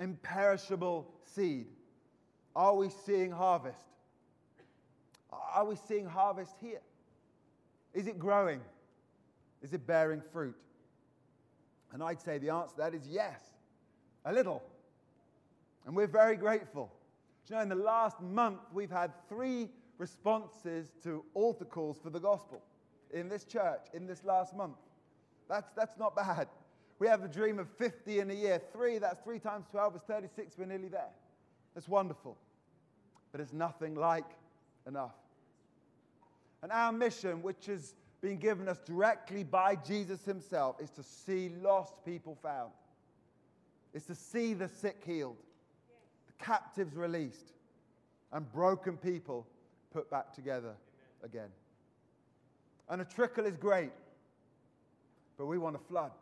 imperishable 0.00 1.08
seed, 1.24 1.66
are 2.54 2.74
we 2.74 2.88
seeing 2.88 3.30
harvest? 3.30 3.86
Are 5.30 5.64
we 5.64 5.76
seeing 5.76 6.06
harvest 6.06 6.54
here? 6.60 6.80
Is 7.94 8.06
it 8.06 8.18
growing? 8.18 8.60
Is 9.62 9.72
it 9.72 9.86
bearing 9.86 10.22
fruit? 10.32 10.56
And 11.92 12.02
I'd 12.02 12.20
say 12.20 12.38
the 12.38 12.50
answer 12.50 12.74
to 12.76 12.82
that 12.82 12.94
is 12.94 13.06
yes, 13.08 13.40
a 14.24 14.32
little. 14.32 14.62
And 15.86 15.94
we're 15.94 16.06
very 16.06 16.36
grateful. 16.36 16.92
Do 17.46 17.54
you 17.54 17.56
know, 17.56 17.62
in 17.62 17.68
the 17.68 17.74
last 17.74 18.20
month, 18.20 18.60
we've 18.72 18.90
had 18.90 19.12
three 19.28 19.68
responses 19.98 20.92
to 21.02 21.24
altar 21.34 21.64
calls 21.64 21.98
for 21.98 22.10
the 22.10 22.20
gospel 22.20 22.62
in 23.12 23.28
this 23.28 23.44
church 23.44 23.80
in 23.94 24.06
this 24.06 24.24
last 24.24 24.54
month. 24.54 24.76
That's, 25.48 25.70
that's 25.72 25.96
not 25.98 26.16
bad. 26.16 26.48
We 26.98 27.06
have 27.08 27.22
a 27.24 27.28
dream 27.28 27.58
of 27.58 27.68
50 27.70 28.20
in 28.20 28.30
a 28.30 28.34
year. 28.34 28.60
Three, 28.72 28.98
that's 28.98 29.22
three 29.22 29.38
times 29.38 29.66
12 29.70 29.96
is 29.96 30.02
36. 30.02 30.56
We're 30.58 30.66
nearly 30.66 30.88
there. 30.88 31.10
That's 31.74 31.88
wonderful. 31.88 32.36
But 33.32 33.40
it's 33.40 33.52
nothing 33.52 33.94
like 33.94 34.24
enough. 34.86 35.14
And 36.62 36.72
our 36.72 36.92
mission, 36.92 37.42
which 37.42 37.66
has 37.66 37.94
been 38.22 38.38
given 38.38 38.66
us 38.66 38.78
directly 38.78 39.44
by 39.44 39.76
Jesus 39.76 40.24
himself, 40.24 40.80
is 40.80 40.90
to 40.90 41.02
see 41.02 41.50
lost 41.62 41.94
people 42.04 42.36
found. 42.42 42.70
It's 43.92 44.06
to 44.06 44.14
see 44.14 44.54
the 44.54 44.68
sick 44.68 45.02
healed, 45.04 45.36
the 46.26 46.44
captives 46.44 46.96
released, 46.96 47.52
and 48.32 48.50
broken 48.52 48.96
people 48.96 49.46
put 49.92 50.10
back 50.10 50.34
together 50.34 50.72
again. 51.22 51.48
And 52.88 53.02
a 53.02 53.04
trickle 53.04 53.46
is 53.46 53.56
great, 53.56 53.92
but 55.36 55.46
we 55.46 55.58
want 55.58 55.76
a 55.76 55.78
flood. 55.78 56.12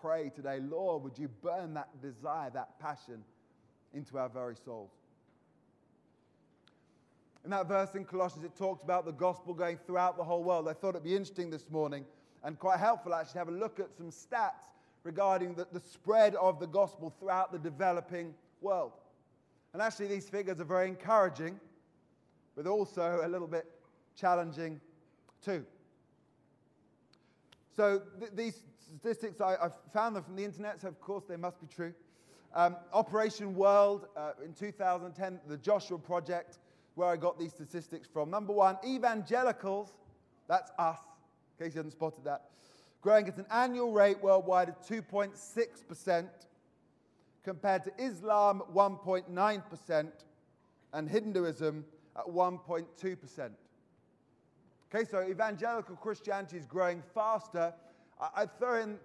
Pray 0.00 0.30
today, 0.34 0.60
Lord, 0.60 1.02
would 1.02 1.18
you 1.18 1.28
burn 1.42 1.74
that 1.74 1.88
desire, 2.00 2.50
that 2.50 2.78
passion 2.80 3.22
into 3.92 4.18
our 4.18 4.28
very 4.28 4.56
souls? 4.56 4.90
In 7.44 7.50
that 7.50 7.68
verse 7.68 7.94
in 7.94 8.04
Colossians, 8.04 8.44
it 8.44 8.56
talks 8.56 8.82
about 8.82 9.06
the 9.06 9.12
gospel 9.12 9.54
going 9.54 9.78
throughout 9.86 10.16
the 10.16 10.24
whole 10.24 10.42
world. 10.42 10.68
I 10.68 10.74
thought 10.74 10.90
it'd 10.90 11.04
be 11.04 11.16
interesting 11.16 11.50
this 11.50 11.70
morning 11.70 12.04
and 12.44 12.58
quite 12.58 12.78
helpful 12.78 13.14
actually 13.14 13.32
to 13.32 13.38
have 13.38 13.48
a 13.48 13.52
look 13.52 13.80
at 13.80 13.88
some 13.96 14.10
stats 14.10 14.68
regarding 15.04 15.54
the, 15.54 15.66
the 15.72 15.80
spread 15.80 16.34
of 16.36 16.60
the 16.60 16.66
gospel 16.66 17.12
throughout 17.18 17.52
the 17.52 17.58
developing 17.58 18.34
world. 18.60 18.92
And 19.72 19.80
actually, 19.80 20.08
these 20.08 20.28
figures 20.28 20.60
are 20.60 20.64
very 20.64 20.88
encouraging 20.88 21.58
but 22.56 22.66
also 22.66 23.20
a 23.24 23.28
little 23.28 23.46
bit 23.46 23.66
challenging 24.16 24.80
too. 25.42 25.64
So 27.80 28.02
th- 28.18 28.32
these 28.34 28.60
statistics, 28.78 29.40
I, 29.40 29.70
found 29.94 30.14
them 30.14 30.22
from 30.22 30.36
the 30.36 30.44
internet, 30.44 30.82
so 30.82 30.88
of 30.88 31.00
course 31.00 31.24
they 31.26 31.36
must 31.38 31.58
be 31.62 31.66
true. 31.66 31.94
Um, 32.54 32.76
Operation 32.92 33.54
World 33.54 34.06
uh, 34.14 34.32
in 34.44 34.52
2010, 34.52 35.40
the 35.48 35.56
Joshua 35.56 35.98
Project, 35.98 36.58
where 36.94 37.08
I 37.08 37.16
got 37.16 37.38
these 37.38 37.54
statistics 37.54 38.06
from. 38.06 38.28
Number 38.28 38.52
one, 38.52 38.76
evangelicals, 38.86 39.94
that's 40.46 40.70
us, 40.78 40.98
in 41.58 41.64
case 41.64 41.74
you 41.74 41.78
hadn't 41.78 41.92
spotted 41.92 42.22
that, 42.24 42.50
growing 43.00 43.26
at 43.28 43.38
an 43.38 43.46
annual 43.50 43.92
rate 43.92 44.22
worldwide 44.22 44.68
of 44.68 44.78
2.6%, 44.82 46.28
compared 47.42 47.84
to 47.84 47.92
Islam, 47.98 48.62
1.9%, 48.74 50.06
and 50.92 51.08
Hinduism, 51.08 51.86
at 52.14 52.26
1.2%. 52.26 53.50
Okay, 54.92 55.04
so 55.08 55.22
evangelical 55.22 55.94
Christianity 55.96 56.56
is 56.56 56.66
growing 56.66 57.02
faster. 57.14 57.72
I, 58.34 58.46
throw 58.46 58.80
in, 58.82 58.98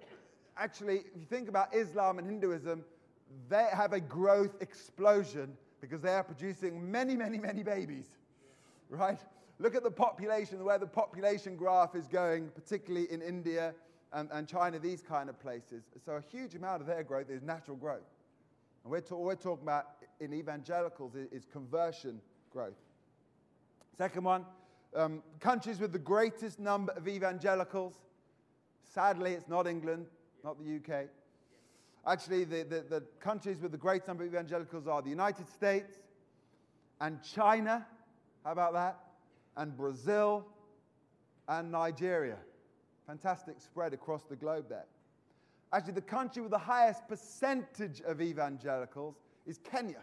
actually, 0.57 0.97
if 0.97 1.19
you 1.19 1.25
think 1.29 1.47
about 1.47 1.75
Islam 1.75 2.17
and 2.17 2.27
Hinduism, 2.27 2.83
they 3.49 3.67
have 3.71 3.93
a 3.93 3.99
growth 3.99 4.61
explosion 4.61 5.55
because 5.81 6.01
they 6.01 6.13
are 6.13 6.23
producing 6.23 6.91
many, 6.91 7.15
many, 7.15 7.37
many 7.37 7.61
babies, 7.61 8.07
right? 8.89 9.19
Look 9.59 9.75
at 9.75 9.83
the 9.83 9.91
population, 9.91 10.63
where 10.65 10.79
the 10.79 10.87
population 10.87 11.55
graph 11.55 11.95
is 11.95 12.07
going, 12.07 12.49
particularly 12.49 13.11
in 13.11 13.21
India 13.21 13.73
and, 14.11 14.29
and 14.31 14.47
China, 14.47 14.79
these 14.79 15.01
kind 15.01 15.29
of 15.29 15.39
places. 15.39 15.83
So 16.03 16.13
a 16.13 16.21
huge 16.21 16.55
amount 16.55 16.81
of 16.81 16.87
their 16.87 17.03
growth 17.03 17.29
is 17.29 17.43
natural 17.43 17.77
growth. 17.77 18.09
And 18.83 18.91
we're, 18.91 19.01
ta- 19.01 19.15
we're 19.15 19.35
talking 19.35 19.63
about 19.63 19.85
in 20.19 20.33
evangelicals 20.33 21.15
is, 21.15 21.27
is 21.31 21.45
conversion 21.45 22.19
growth. 22.51 22.73
Second 23.97 24.23
one, 24.23 24.45
um, 24.95 25.21
countries 25.39 25.79
with 25.79 25.91
the 25.91 25.99
greatest 25.99 26.59
number 26.59 26.93
of 26.93 27.07
evangelicals. 27.07 27.93
Sadly, 28.83 29.33
it's 29.33 29.47
not 29.47 29.67
England, 29.67 30.07
not 30.43 30.57
the 30.57 30.77
UK. 30.77 31.05
Actually, 32.07 32.45
the, 32.45 32.63
the, 32.63 32.85
the 32.87 33.03
countries 33.19 33.61
with 33.61 33.71
the 33.71 33.77
greatest 33.77 34.07
number 34.07 34.23
of 34.23 34.29
evangelicals 34.29 34.87
are 34.87 35.01
the 35.01 35.09
United 35.09 35.49
States 35.49 35.93
and 37.01 37.21
China. 37.23 37.85
How 38.43 38.51
about 38.51 38.73
that? 38.73 38.99
And 39.57 39.75
Brazil 39.75 40.45
and 41.47 41.71
Nigeria. 41.71 42.37
Fantastic 43.07 43.59
spread 43.59 43.93
across 43.93 44.23
the 44.23 44.35
globe 44.35 44.65
there. 44.69 44.85
Actually, 45.73 45.93
the 45.93 46.01
country 46.01 46.41
with 46.41 46.51
the 46.51 46.57
highest 46.57 47.07
percentage 47.07 48.01
of 48.01 48.21
evangelicals 48.21 49.15
is 49.45 49.57
Kenya 49.57 50.01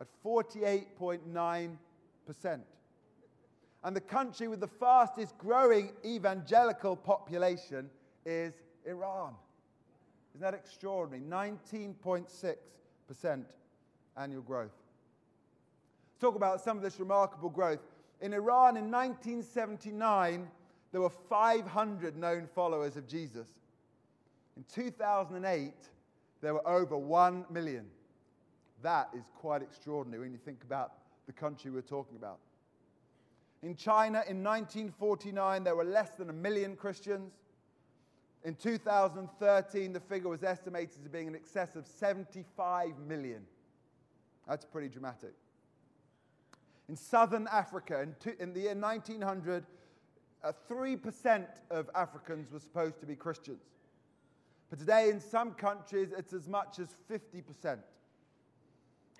at 0.00 0.06
48.9%. 0.24 2.60
And 3.86 3.94
the 3.94 4.00
country 4.00 4.48
with 4.48 4.58
the 4.58 4.66
fastest 4.66 5.38
growing 5.38 5.92
evangelical 6.04 6.96
population 6.96 7.88
is 8.24 8.52
Iran. 8.84 9.34
Isn't 10.32 10.40
that 10.40 10.54
extraordinary? 10.54 11.22
19.6% 11.22 13.44
annual 14.16 14.42
growth. 14.42 14.72
Let's 16.08 16.20
talk 16.20 16.34
about 16.34 16.60
some 16.60 16.76
of 16.76 16.82
this 16.82 16.98
remarkable 16.98 17.48
growth. 17.48 17.78
In 18.20 18.32
Iran 18.32 18.76
in 18.76 18.90
1979, 18.90 20.48
there 20.90 21.00
were 21.00 21.08
500 21.08 22.16
known 22.16 22.48
followers 22.56 22.96
of 22.96 23.06
Jesus. 23.06 23.46
In 24.56 24.64
2008, 24.74 25.74
there 26.40 26.54
were 26.54 26.68
over 26.68 26.98
1 26.98 27.46
million. 27.50 27.86
That 28.82 29.10
is 29.16 29.30
quite 29.36 29.62
extraordinary 29.62 30.24
when 30.24 30.32
you 30.32 30.40
think 30.44 30.64
about 30.64 30.94
the 31.28 31.32
country 31.32 31.70
we're 31.70 31.82
talking 31.82 32.16
about. 32.16 32.40
In 33.66 33.74
China 33.74 34.22
in 34.28 34.44
1949, 34.44 35.64
there 35.64 35.74
were 35.74 35.82
less 35.82 36.10
than 36.10 36.30
a 36.30 36.32
million 36.32 36.76
Christians. 36.76 37.32
In 38.44 38.54
2013, 38.54 39.92
the 39.92 39.98
figure 39.98 40.28
was 40.28 40.44
estimated 40.44 41.02
to 41.02 41.10
be 41.10 41.22
in 41.22 41.34
excess 41.34 41.74
of 41.74 41.84
75 41.84 42.96
million. 43.08 43.42
That's 44.46 44.64
pretty 44.64 44.88
dramatic. 44.88 45.32
In 46.88 46.94
southern 46.94 47.48
Africa, 47.50 48.02
in, 48.02 48.14
two, 48.20 48.36
in 48.38 48.52
the 48.52 48.60
year 48.60 48.76
1900, 48.76 49.66
uh, 50.44 50.52
3% 50.70 51.46
of 51.72 51.90
Africans 51.96 52.52
were 52.52 52.60
supposed 52.60 53.00
to 53.00 53.06
be 53.06 53.16
Christians. 53.16 53.64
But 54.70 54.78
today, 54.78 55.10
in 55.10 55.18
some 55.18 55.54
countries, 55.54 56.10
it's 56.16 56.32
as 56.32 56.46
much 56.46 56.78
as 56.78 56.94
50%. 57.10 57.78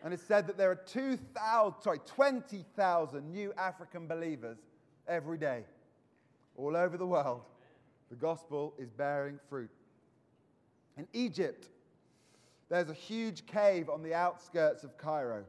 And 0.06 0.14
it's 0.14 0.22
said 0.22 0.46
that 0.46 0.56
there 0.56 0.70
are 0.70 0.76
2,000, 0.76 1.82
sorry, 1.82 1.98
20,000 2.06 3.28
new 3.28 3.52
African 3.58 4.06
believers 4.06 4.58
every 5.08 5.36
day, 5.36 5.64
all 6.54 6.76
over 6.76 6.96
the 6.96 7.04
world. 7.04 7.42
The 8.10 8.14
gospel 8.14 8.72
is 8.78 8.88
bearing 8.88 9.40
fruit. 9.50 9.68
In 10.96 11.08
Egypt, 11.12 11.70
there's 12.68 12.88
a 12.88 12.94
huge 12.94 13.46
cave 13.46 13.90
on 13.90 14.04
the 14.04 14.14
outskirts 14.14 14.84
of 14.84 14.96
Cairo. 14.96 15.42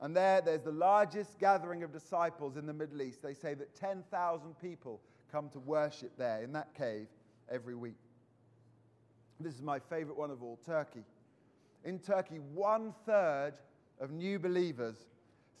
And 0.00 0.14
there, 0.14 0.40
there's 0.40 0.62
the 0.62 0.70
largest 0.70 1.40
gathering 1.40 1.82
of 1.82 1.92
disciples 1.92 2.56
in 2.56 2.66
the 2.66 2.72
Middle 2.72 3.02
East. 3.02 3.24
They 3.24 3.34
say 3.34 3.54
that 3.54 3.74
10,000 3.74 4.54
people 4.60 5.00
come 5.32 5.48
to 5.48 5.58
worship 5.58 6.12
there 6.16 6.44
in 6.44 6.52
that 6.52 6.72
cave 6.76 7.08
every 7.50 7.74
week. 7.74 7.98
This 9.40 9.56
is 9.56 9.62
my 9.62 9.80
favorite 9.80 10.16
one 10.16 10.30
of 10.30 10.44
all 10.44 10.60
Turkey. 10.64 11.02
In 11.84 11.98
Turkey, 11.98 12.38
one 12.52 12.94
third 13.04 13.52
of 14.00 14.10
new 14.10 14.38
believers 14.38 14.96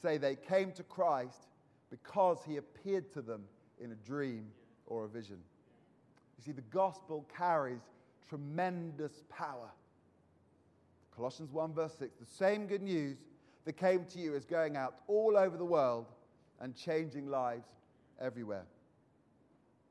say 0.00 0.18
they 0.18 0.36
came 0.36 0.72
to 0.72 0.82
Christ 0.82 1.48
because 1.90 2.38
he 2.46 2.56
appeared 2.56 3.12
to 3.12 3.22
them 3.22 3.44
in 3.80 3.92
a 3.92 3.94
dream 3.94 4.46
or 4.86 5.04
a 5.04 5.08
vision. 5.08 5.38
You 6.38 6.44
see, 6.44 6.52
the 6.52 6.62
gospel 6.62 7.26
carries 7.36 7.82
tremendous 8.28 9.22
power. 9.28 9.70
Colossians 11.14 11.52
1, 11.52 11.72
verse 11.72 11.94
6 11.98 12.16
the 12.18 12.26
same 12.26 12.66
good 12.66 12.82
news 12.82 13.18
that 13.64 13.74
came 13.74 14.04
to 14.06 14.18
you 14.18 14.34
is 14.34 14.44
going 14.44 14.76
out 14.76 14.96
all 15.06 15.36
over 15.36 15.56
the 15.56 15.64
world 15.64 16.06
and 16.60 16.74
changing 16.74 17.28
lives 17.28 17.68
everywhere. 18.20 18.64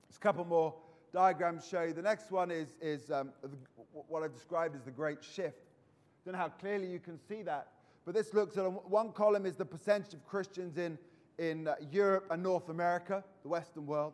There's 0.08 0.18
a 0.18 0.20
couple 0.20 0.46
more 0.46 0.74
diagrams 1.14 1.68
show 1.68 1.84
you. 1.84 1.94
The 1.94 2.02
next 2.02 2.32
one 2.32 2.52
is, 2.52 2.76
is 2.82 3.12
um, 3.12 3.32
what 4.08 4.24
I've 4.24 4.34
described 4.34 4.76
as 4.76 4.84
the 4.84 4.92
great 4.92 5.24
shift. 5.24 5.73
Don't 6.26 6.34
know 6.34 6.40
how 6.40 6.50
clearly 6.50 6.88
you 6.88 7.00
can 7.00 7.20
see 7.28 7.42
that, 7.44 7.68
but 8.06 8.14
this 8.14 8.34
looks 8.34 8.58
at 8.58 8.64
one 8.90 9.12
column 9.12 9.46
is 9.46 9.56
the 9.56 9.66
percentage 9.66 10.14
of 10.14 10.26
Christians 10.26 10.78
in, 10.78 10.98
in 11.38 11.68
uh, 11.68 11.76
Europe 11.92 12.28
and 12.32 12.42
North 12.42 12.70
America, 12.70 13.24
the 13.44 13.50
Western 13.50 13.86
world. 13.86 14.14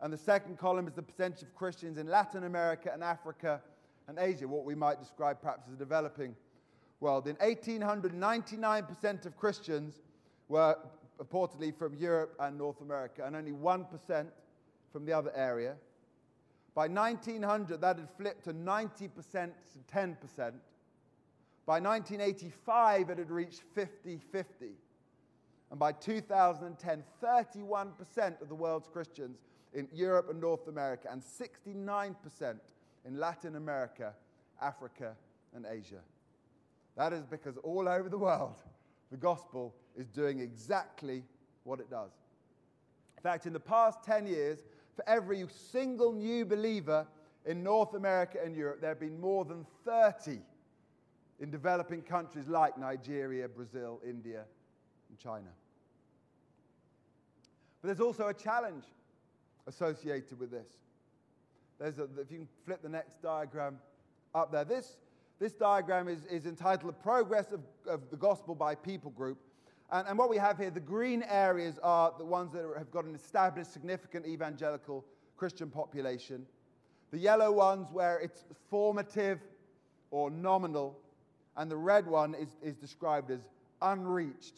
And 0.00 0.12
the 0.12 0.18
second 0.18 0.58
column 0.58 0.86
is 0.86 0.94
the 0.94 1.02
percentage 1.02 1.42
of 1.42 1.54
Christians 1.54 1.98
in 1.98 2.08
Latin 2.08 2.44
America 2.44 2.90
and 2.92 3.02
Africa 3.02 3.60
and 4.06 4.18
Asia, 4.18 4.48
what 4.48 4.64
we 4.64 4.74
might 4.74 5.00
describe 5.00 5.40
perhaps 5.40 5.66
as 5.66 5.74
a 5.74 5.76
developing 5.76 6.34
world. 7.00 7.26
In 7.26 7.36
1800, 7.36 8.12
99% 8.12 9.26
of 9.26 9.36
Christians 9.36 10.00
were 10.48 10.76
reportedly 11.18 11.76
from 11.76 11.94
Europe 11.94 12.34
and 12.40 12.56
North 12.56 12.80
America, 12.80 13.24
and 13.26 13.36
only 13.36 13.52
1% 13.52 14.26
from 14.92 15.04
the 15.04 15.12
other 15.12 15.32
area. 15.34 15.74
By 16.74 16.86
1900, 16.88 17.80
that 17.80 17.98
had 17.98 18.08
flipped 18.16 18.44
to 18.44 18.54
90% 18.54 19.10
to 19.32 19.50
10%. 19.92 20.52
By 21.68 21.80
1985, 21.80 23.10
it 23.10 23.18
had 23.18 23.30
reached 23.30 23.60
50 23.74 24.18
50. 24.32 24.68
And 25.70 25.78
by 25.78 25.92
2010, 25.92 27.04
31% 27.22 28.40
of 28.40 28.48
the 28.48 28.54
world's 28.54 28.88
Christians 28.88 29.40
in 29.74 29.86
Europe 29.92 30.30
and 30.30 30.40
North 30.40 30.66
America, 30.68 31.08
and 31.12 31.22
69% 31.22 32.14
in 33.04 33.20
Latin 33.20 33.56
America, 33.56 34.14
Africa, 34.62 35.14
and 35.54 35.66
Asia. 35.66 36.00
That 36.96 37.12
is 37.12 37.26
because 37.26 37.58
all 37.58 37.86
over 37.86 38.08
the 38.08 38.16
world, 38.16 38.62
the 39.10 39.18
gospel 39.18 39.74
is 39.94 40.06
doing 40.06 40.40
exactly 40.40 41.22
what 41.64 41.80
it 41.80 41.90
does. 41.90 42.12
In 43.18 43.22
fact, 43.22 43.44
in 43.44 43.52
the 43.52 43.60
past 43.60 44.02
10 44.04 44.26
years, 44.26 44.60
for 44.96 45.06
every 45.06 45.44
single 45.70 46.14
new 46.14 46.46
believer 46.46 47.06
in 47.44 47.62
North 47.62 47.92
America 47.92 48.38
and 48.42 48.56
Europe, 48.56 48.80
there 48.80 48.88
have 48.88 49.00
been 49.00 49.20
more 49.20 49.44
than 49.44 49.66
30 49.84 50.40
in 51.40 51.50
developing 51.50 52.02
countries 52.02 52.48
like 52.48 52.76
Nigeria, 52.78 53.48
Brazil, 53.48 54.00
India, 54.06 54.44
and 55.08 55.18
China. 55.18 55.50
But 57.80 57.88
there's 57.88 58.00
also 58.00 58.28
a 58.28 58.34
challenge 58.34 58.84
associated 59.66 60.38
with 60.40 60.50
this. 60.50 60.66
There's 61.78 61.98
a, 61.98 62.08
if 62.20 62.30
you 62.30 62.38
can 62.38 62.48
flip 62.64 62.82
the 62.82 62.88
next 62.88 63.22
diagram 63.22 63.78
up 64.34 64.50
there, 64.50 64.64
this, 64.64 64.96
this 65.38 65.52
diagram 65.52 66.08
is, 66.08 66.24
is 66.24 66.46
entitled 66.46 67.00
Progress 67.02 67.52
of, 67.52 67.60
of 67.86 68.10
the 68.10 68.16
Gospel 68.16 68.54
by 68.54 68.74
People 68.74 69.12
Group. 69.12 69.38
And, 69.92 70.08
and, 70.08 70.18
what 70.18 70.28
we 70.28 70.36
have 70.36 70.58
here, 70.58 70.70
the 70.70 70.80
green 70.80 71.22
areas 71.22 71.78
are 71.82 72.12
the 72.18 72.24
ones 72.24 72.52
that 72.52 72.64
have 72.76 72.90
got 72.90 73.04
an 73.04 73.14
established, 73.14 73.72
significant 73.72 74.26
evangelical 74.26 75.04
Christian 75.36 75.70
population. 75.70 76.44
The 77.10 77.18
yellow 77.18 77.52
ones 77.52 77.88
where 77.92 78.18
it's 78.18 78.44
formative 78.68 79.38
or 80.10 80.30
nominal. 80.30 80.98
And 81.58 81.68
the 81.68 81.76
red 81.76 82.06
one 82.06 82.34
is, 82.34 82.56
is 82.62 82.76
described 82.76 83.32
as 83.32 83.40
unreached 83.82 84.54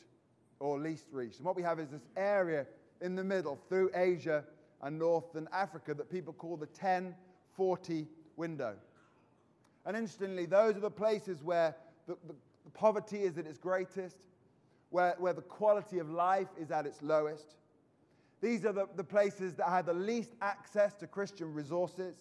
or 0.60 0.78
least 0.78 1.06
reached. 1.10 1.38
And 1.38 1.46
what 1.46 1.56
we 1.56 1.62
have 1.62 1.80
is 1.80 1.88
this 1.88 2.06
area 2.14 2.66
in 3.00 3.16
the 3.16 3.24
middle 3.24 3.58
through 3.70 3.90
Asia 3.94 4.44
and 4.82 4.98
Northern 4.98 5.48
Africa 5.50 5.94
that 5.94 6.10
people 6.10 6.34
call 6.34 6.58
the 6.58 6.66
1040 6.66 8.06
window. 8.36 8.74
And 9.86 9.96
interestingly, 9.96 10.44
those 10.44 10.76
are 10.76 10.80
the 10.80 10.90
places 10.90 11.42
where 11.42 11.74
the, 12.06 12.18
the, 12.26 12.34
the 12.64 12.70
poverty 12.70 13.22
is 13.22 13.38
at 13.38 13.46
its 13.46 13.56
greatest, 13.58 14.16
where, 14.90 15.14
where 15.18 15.32
the 15.32 15.40
quality 15.40 16.00
of 16.00 16.10
life 16.10 16.48
is 16.60 16.70
at 16.70 16.84
its 16.84 17.00
lowest. 17.00 17.54
These 18.42 18.66
are 18.66 18.74
the, 18.74 18.86
the 18.96 19.04
places 19.04 19.54
that 19.54 19.68
have 19.70 19.86
the 19.86 19.94
least 19.94 20.34
access 20.42 20.92
to 20.94 21.06
Christian 21.06 21.54
resources. 21.54 22.14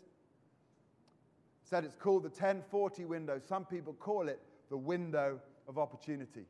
Said 1.65 1.83
it's 1.83 1.95
called 1.95 2.23
the 2.23 2.29
1040 2.29 3.03
window. 3.03 3.41
Some 3.45 3.65
people 3.65 3.93
call 3.93 4.29
it 4.29 4.39
the 4.69 4.77
window 4.77 5.39
of 5.67 5.77
opportunity. 5.77 6.45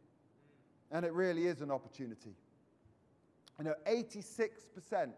And 0.92 1.06
it 1.06 1.14
really 1.14 1.48
is 1.48 1.62
an 1.62 1.72
opportunity. 1.72 2.36
You 3.58 3.66
know, 3.66 3.76
86% 3.88 5.12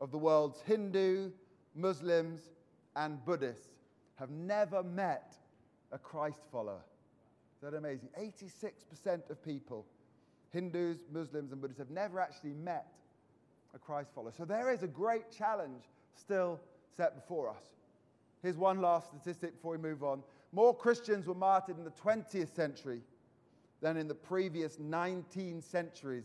of 0.00 0.10
the 0.10 0.18
world's 0.18 0.60
Hindu, 0.62 1.30
Muslims, 1.74 2.40
and 2.96 3.24
Buddhists 3.24 3.68
have 4.16 4.30
never 4.30 4.82
met 4.82 5.34
a 5.92 5.98
Christ 5.98 6.40
follower. 6.50 6.80
Is 7.56 7.70
that 7.70 7.76
amazing? 7.76 8.08
86% 8.18 9.30
of 9.30 9.44
people, 9.44 9.86
Hindus, 10.50 10.98
Muslims, 11.12 11.52
and 11.52 11.60
Buddhists, 11.60 11.78
have 11.78 11.90
never 11.90 12.18
actually 12.18 12.54
met 12.54 12.86
a 13.74 13.78
Christ 13.78 14.10
follower. 14.14 14.32
So 14.36 14.44
there 14.44 14.72
is 14.72 14.82
a 14.82 14.88
great 14.88 15.30
challenge 15.30 15.84
still 16.16 16.58
set 16.96 17.14
before 17.14 17.50
us. 17.50 17.64
Here's 18.42 18.56
one 18.56 18.80
last 18.80 19.08
statistic 19.08 19.54
before 19.54 19.72
we 19.72 19.78
move 19.78 20.02
on. 20.02 20.22
More 20.52 20.74
Christians 20.74 21.26
were 21.26 21.34
martyred 21.34 21.78
in 21.78 21.84
the 21.84 21.90
20th 21.90 22.54
century 22.54 23.02
than 23.80 23.96
in 23.96 24.08
the 24.08 24.14
previous 24.14 24.78
19 24.78 25.62
centuries 25.62 26.24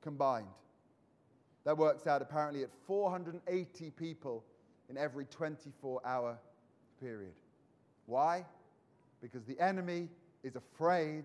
combined. 0.00 0.46
That 1.64 1.76
works 1.76 2.06
out 2.06 2.22
apparently 2.22 2.62
at 2.62 2.70
480 2.86 3.90
people 3.90 4.44
in 4.88 4.96
every 4.96 5.24
24 5.26 6.00
hour 6.04 6.38
period. 7.00 7.32
Why? 8.06 8.44
Because 9.20 9.44
the 9.44 9.58
enemy 9.60 10.08
is 10.42 10.56
afraid 10.56 11.24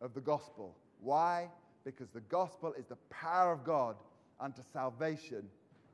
of 0.00 0.14
the 0.14 0.20
gospel. 0.20 0.74
Why? 1.00 1.48
Because 1.84 2.08
the 2.08 2.22
gospel 2.22 2.72
is 2.78 2.86
the 2.86 2.96
power 3.10 3.52
of 3.52 3.62
God 3.64 3.96
unto 4.40 4.62
salvation 4.72 5.44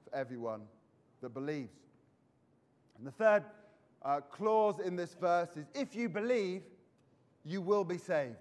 for 0.04 0.16
everyone 0.16 0.62
that 1.20 1.34
believes. 1.34 1.76
And 2.96 3.06
the 3.06 3.12
third 3.12 3.44
uh, 4.02 4.20
clause 4.20 4.80
in 4.80 4.96
this 4.96 5.14
verse 5.14 5.56
is 5.56 5.66
if 5.74 5.94
you 5.94 6.08
believe, 6.08 6.62
you 7.44 7.60
will 7.60 7.84
be 7.84 7.98
saved. 7.98 8.36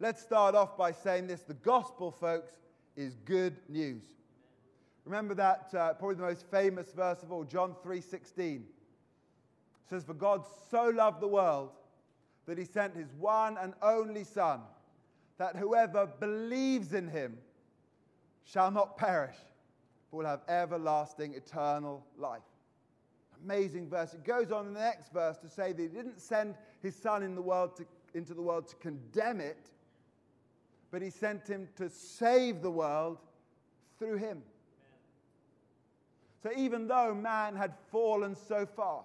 Let's 0.00 0.20
start 0.20 0.54
off 0.54 0.76
by 0.76 0.92
saying 0.92 1.26
this 1.26 1.42
the 1.42 1.54
gospel, 1.54 2.10
folks, 2.10 2.52
is 2.96 3.16
good 3.24 3.56
news. 3.68 4.02
Remember 5.04 5.34
that 5.34 5.74
uh, 5.74 5.94
probably 5.94 6.16
the 6.16 6.22
most 6.22 6.46
famous 6.50 6.92
verse 6.92 7.22
of 7.22 7.32
all, 7.32 7.44
John 7.44 7.74
3:16. 7.84 8.62
says, 9.88 10.04
For 10.04 10.14
God 10.14 10.44
so 10.70 10.88
loved 10.88 11.20
the 11.20 11.28
world 11.28 11.70
that 12.46 12.58
he 12.58 12.64
sent 12.64 12.96
his 12.96 13.12
one 13.18 13.56
and 13.58 13.74
only 13.82 14.24
Son, 14.24 14.60
that 15.38 15.56
whoever 15.56 16.06
believes 16.06 16.92
in 16.92 17.08
him 17.08 17.38
shall 18.44 18.70
not 18.70 18.96
perish, 18.96 19.36
but 20.10 20.16
will 20.18 20.26
have 20.26 20.42
everlasting, 20.48 21.34
eternal 21.34 22.04
life. 22.18 22.42
Amazing 23.44 23.88
verse. 23.88 24.14
It 24.14 24.24
goes 24.24 24.52
on 24.52 24.68
in 24.68 24.74
the 24.74 24.80
next 24.80 25.12
verse 25.12 25.38
to 25.38 25.48
say 25.48 25.72
that 25.72 25.82
he 25.82 25.88
didn't 25.88 26.20
send 26.20 26.54
his 26.82 26.94
Son 26.94 27.22
in 27.22 27.34
the 27.34 27.42
world 27.42 27.76
to, 27.76 27.84
into 28.14 28.34
the 28.34 28.42
world 28.42 28.68
to 28.68 28.76
condemn 28.76 29.40
it, 29.40 29.70
but 30.90 31.02
he 31.02 31.10
sent 31.10 31.48
him 31.48 31.68
to 31.76 31.88
save 31.88 32.62
the 32.62 32.70
world 32.70 33.18
through 33.98 34.16
him. 34.16 34.42
So 36.42 36.50
even 36.56 36.88
though 36.88 37.14
man 37.14 37.56
had 37.56 37.72
fallen 37.90 38.34
so 38.34 38.66
far, 38.66 39.04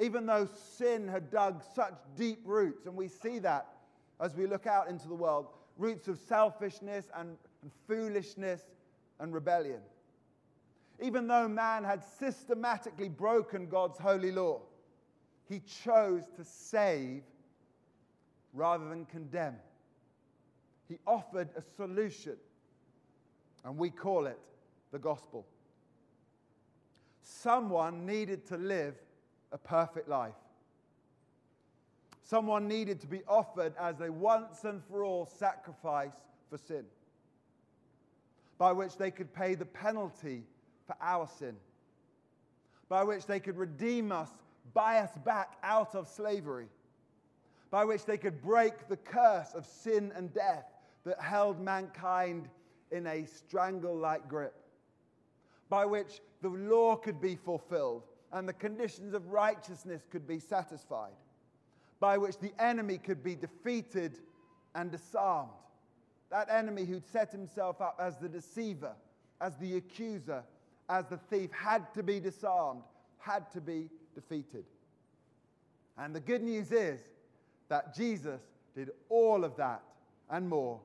even 0.00 0.26
though 0.26 0.48
sin 0.76 1.08
had 1.08 1.30
dug 1.30 1.62
such 1.74 1.94
deep 2.16 2.40
roots, 2.44 2.86
and 2.86 2.94
we 2.96 3.08
see 3.08 3.38
that 3.40 3.66
as 4.20 4.34
we 4.34 4.46
look 4.46 4.66
out 4.66 4.88
into 4.88 5.08
the 5.08 5.14
world 5.14 5.46
roots 5.78 6.08
of 6.08 6.18
selfishness 6.18 7.06
and, 7.16 7.36
and 7.62 7.70
foolishness 7.86 8.62
and 9.20 9.32
rebellion. 9.32 9.80
Even 11.00 11.26
though 11.26 11.46
man 11.46 11.84
had 11.84 12.02
systematically 12.18 13.08
broken 13.08 13.66
God's 13.68 13.98
holy 13.98 14.32
law, 14.32 14.60
he 15.48 15.60
chose 15.60 16.24
to 16.36 16.44
save 16.44 17.22
rather 18.54 18.88
than 18.88 19.04
condemn. 19.04 19.56
He 20.88 20.98
offered 21.06 21.48
a 21.56 21.62
solution, 21.76 22.36
and 23.64 23.76
we 23.76 23.90
call 23.90 24.26
it 24.26 24.38
the 24.92 24.98
gospel. 24.98 25.46
Someone 27.22 28.06
needed 28.06 28.46
to 28.46 28.56
live 28.56 28.94
a 29.52 29.58
perfect 29.58 30.08
life. 30.08 30.34
Someone 32.22 32.66
needed 32.66 33.00
to 33.00 33.06
be 33.06 33.22
offered 33.28 33.74
as 33.78 34.00
a 34.00 34.10
once 34.10 34.64
and 34.64 34.82
for 34.84 35.04
all 35.04 35.26
sacrifice 35.26 36.14
for 36.48 36.58
sin, 36.58 36.84
by 38.58 38.72
which 38.72 38.96
they 38.96 39.10
could 39.10 39.32
pay 39.34 39.54
the 39.54 39.66
penalty 39.66 40.44
for 40.86 40.96
our 41.00 41.28
sin, 41.38 41.56
by 42.88 43.02
which 43.02 43.26
they 43.26 43.40
could 43.40 43.56
redeem 43.56 44.12
us, 44.12 44.30
buy 44.74 44.98
us 44.98 45.10
back 45.24 45.56
out 45.62 45.94
of 45.94 46.08
slavery, 46.08 46.68
by 47.70 47.84
which 47.84 48.04
they 48.04 48.16
could 48.16 48.40
break 48.40 48.88
the 48.88 48.96
curse 48.96 49.52
of 49.54 49.66
sin 49.66 50.12
and 50.14 50.32
death 50.32 50.66
that 51.04 51.20
held 51.20 51.60
mankind 51.60 52.48
in 52.90 53.06
a 53.06 53.26
strangle 53.26 53.96
like 53.96 54.28
grip, 54.28 54.54
by 55.68 55.84
which 55.84 56.20
the 56.42 56.48
law 56.48 56.94
could 56.96 57.20
be 57.20 57.36
fulfilled 57.36 58.04
and 58.32 58.48
the 58.48 58.52
conditions 58.52 59.14
of 59.14 59.28
righteousness 59.28 60.06
could 60.10 60.26
be 60.26 60.38
satisfied, 60.38 61.12
by 62.00 62.18
which 62.18 62.38
the 62.38 62.52
enemy 62.58 62.98
could 62.98 63.22
be 63.22 63.34
defeated 63.34 64.18
and 64.74 64.90
disarmed. 64.90 65.50
That 66.30 66.48
enemy 66.50 66.84
who'd 66.84 67.06
set 67.06 67.32
himself 67.32 67.80
up 67.80 67.98
as 68.00 68.18
the 68.18 68.28
deceiver, 68.28 68.92
as 69.40 69.56
the 69.56 69.76
accuser, 69.76 70.42
as 70.88 71.06
the 71.06 71.16
thief 71.16 71.50
had 71.52 71.92
to 71.94 72.02
be 72.02 72.20
disarmed, 72.20 72.82
had 73.18 73.50
to 73.52 73.60
be 73.60 73.88
defeated. 74.14 74.64
And 75.98 76.14
the 76.14 76.20
good 76.20 76.42
news 76.42 76.72
is 76.72 77.00
that 77.68 77.94
Jesus 77.94 78.40
did 78.74 78.90
all 79.08 79.44
of 79.44 79.56
that 79.56 79.82
and 80.30 80.48
more 80.48 80.80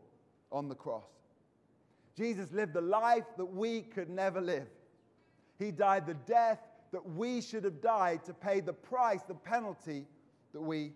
on 0.51 0.69
the 0.69 0.75
cross. 0.75 1.03
Jesus 2.15 2.51
lived 2.51 2.73
the 2.73 2.81
life 2.81 3.25
that 3.37 3.45
we 3.45 3.81
could 3.81 4.09
never 4.09 4.41
live. 4.41 4.67
He 5.59 5.71
died 5.71 6.05
the 6.05 6.13
death 6.13 6.59
that 6.91 7.05
we 7.05 7.41
should 7.41 7.63
have 7.63 7.81
died 7.81 8.23
to 8.25 8.33
pay 8.33 8.59
the 8.59 8.73
price, 8.73 9.21
the 9.27 9.33
penalty 9.33 10.05
that 10.53 10.61
we 10.61 10.91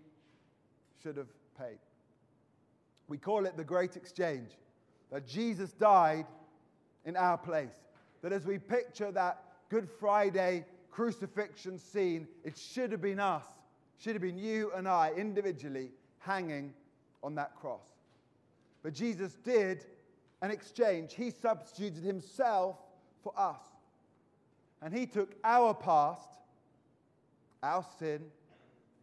should 1.01 1.17
have 1.17 1.29
paid. 1.57 1.77
We 3.07 3.17
call 3.17 3.45
it 3.45 3.55
the 3.55 3.63
great 3.63 3.95
exchange. 3.95 4.49
That 5.11 5.27
Jesus 5.27 5.71
died 5.73 6.25
in 7.05 7.15
our 7.15 7.37
place. 7.37 7.84
That 8.25 8.33
as 8.33 8.47
we 8.47 8.57
picture 8.57 9.11
that 9.11 9.43
Good 9.69 9.88
Friday 9.88 10.65
crucifixion 10.89 11.77
scene, 11.77 12.27
it 12.43 12.57
should 12.57 12.91
have 12.91 13.01
been 13.01 13.19
us, 13.19 13.45
should 13.99 14.13
have 14.13 14.21
been 14.23 14.39
you 14.39 14.71
and 14.75 14.88
I 14.88 15.11
individually 15.15 15.91
hanging 16.17 16.73
on 17.21 17.35
that 17.35 17.55
cross. 17.55 17.85
But 18.81 18.95
Jesus 18.95 19.33
did 19.43 19.85
an 20.41 20.49
exchange. 20.49 21.13
He 21.13 21.29
substituted 21.29 22.03
himself 22.03 22.77
for 23.21 23.31
us. 23.38 23.61
And 24.81 24.91
he 24.91 25.05
took 25.05 25.35
our 25.43 25.75
past, 25.75 26.39
our 27.61 27.85
sin, 27.99 28.23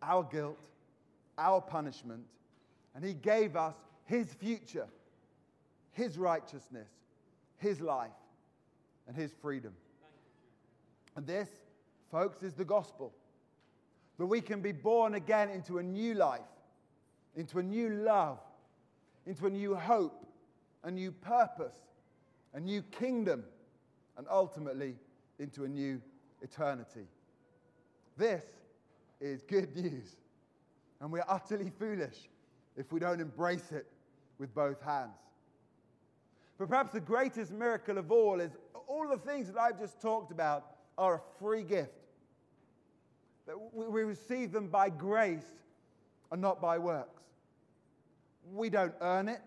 our 0.02 0.24
guilt, 0.24 0.68
our 1.38 1.61
punishment, 1.61 2.24
and 2.96 3.04
he 3.04 3.14
gave 3.14 3.54
us 3.54 3.76
his 4.04 4.35
future, 4.35 4.88
his 5.92 6.18
righteousness, 6.18 6.88
his 7.58 7.80
life, 7.80 8.11
and 9.06 9.16
his 9.16 9.32
freedom. 9.40 9.72
And 11.16 11.26
this, 11.26 11.48
folks, 12.10 12.42
is 12.42 12.54
the 12.54 12.64
gospel. 12.64 13.12
That 14.18 14.26
we 14.26 14.40
can 14.40 14.60
be 14.60 14.72
born 14.72 15.14
again 15.14 15.50
into 15.50 15.78
a 15.78 15.82
new 15.82 16.14
life, 16.14 16.40
into 17.36 17.58
a 17.58 17.62
new 17.62 17.88
love, 17.88 18.38
into 19.26 19.46
a 19.46 19.50
new 19.50 19.74
hope, 19.74 20.26
a 20.84 20.90
new 20.90 21.10
purpose, 21.10 21.76
a 22.54 22.60
new 22.60 22.82
kingdom, 22.82 23.44
and 24.16 24.26
ultimately 24.30 24.96
into 25.38 25.64
a 25.64 25.68
new 25.68 26.00
eternity. 26.42 27.06
This 28.16 28.44
is 29.20 29.42
good 29.42 29.74
news. 29.76 30.16
And 31.00 31.10
we're 31.10 31.24
utterly 31.28 31.70
foolish 31.78 32.28
if 32.76 32.92
we 32.92 33.00
don't 33.00 33.20
embrace 33.20 33.72
it 33.72 33.86
with 34.38 34.54
both 34.54 34.80
hands. 34.82 35.18
But 36.62 36.68
perhaps 36.68 36.92
the 36.92 37.01
greatest 37.01 37.51
miracle 37.51 37.98
of 37.98 38.12
all 38.12 38.38
is 38.38 38.53
all 38.87 39.09
the 39.09 39.18
things 39.18 39.48
that 39.48 39.61
I've 39.61 39.81
just 39.81 40.01
talked 40.01 40.31
about 40.31 40.64
are 40.96 41.16
a 41.16 41.20
free 41.40 41.64
gift. 41.64 41.90
That 43.48 43.57
we 43.75 44.05
receive 44.05 44.53
them 44.53 44.68
by 44.68 44.88
grace 44.88 45.51
and 46.31 46.40
not 46.40 46.62
by 46.62 46.79
works. 46.79 47.25
We 48.55 48.70
don't 48.70 48.94
earn 49.01 49.27
it. 49.27 49.42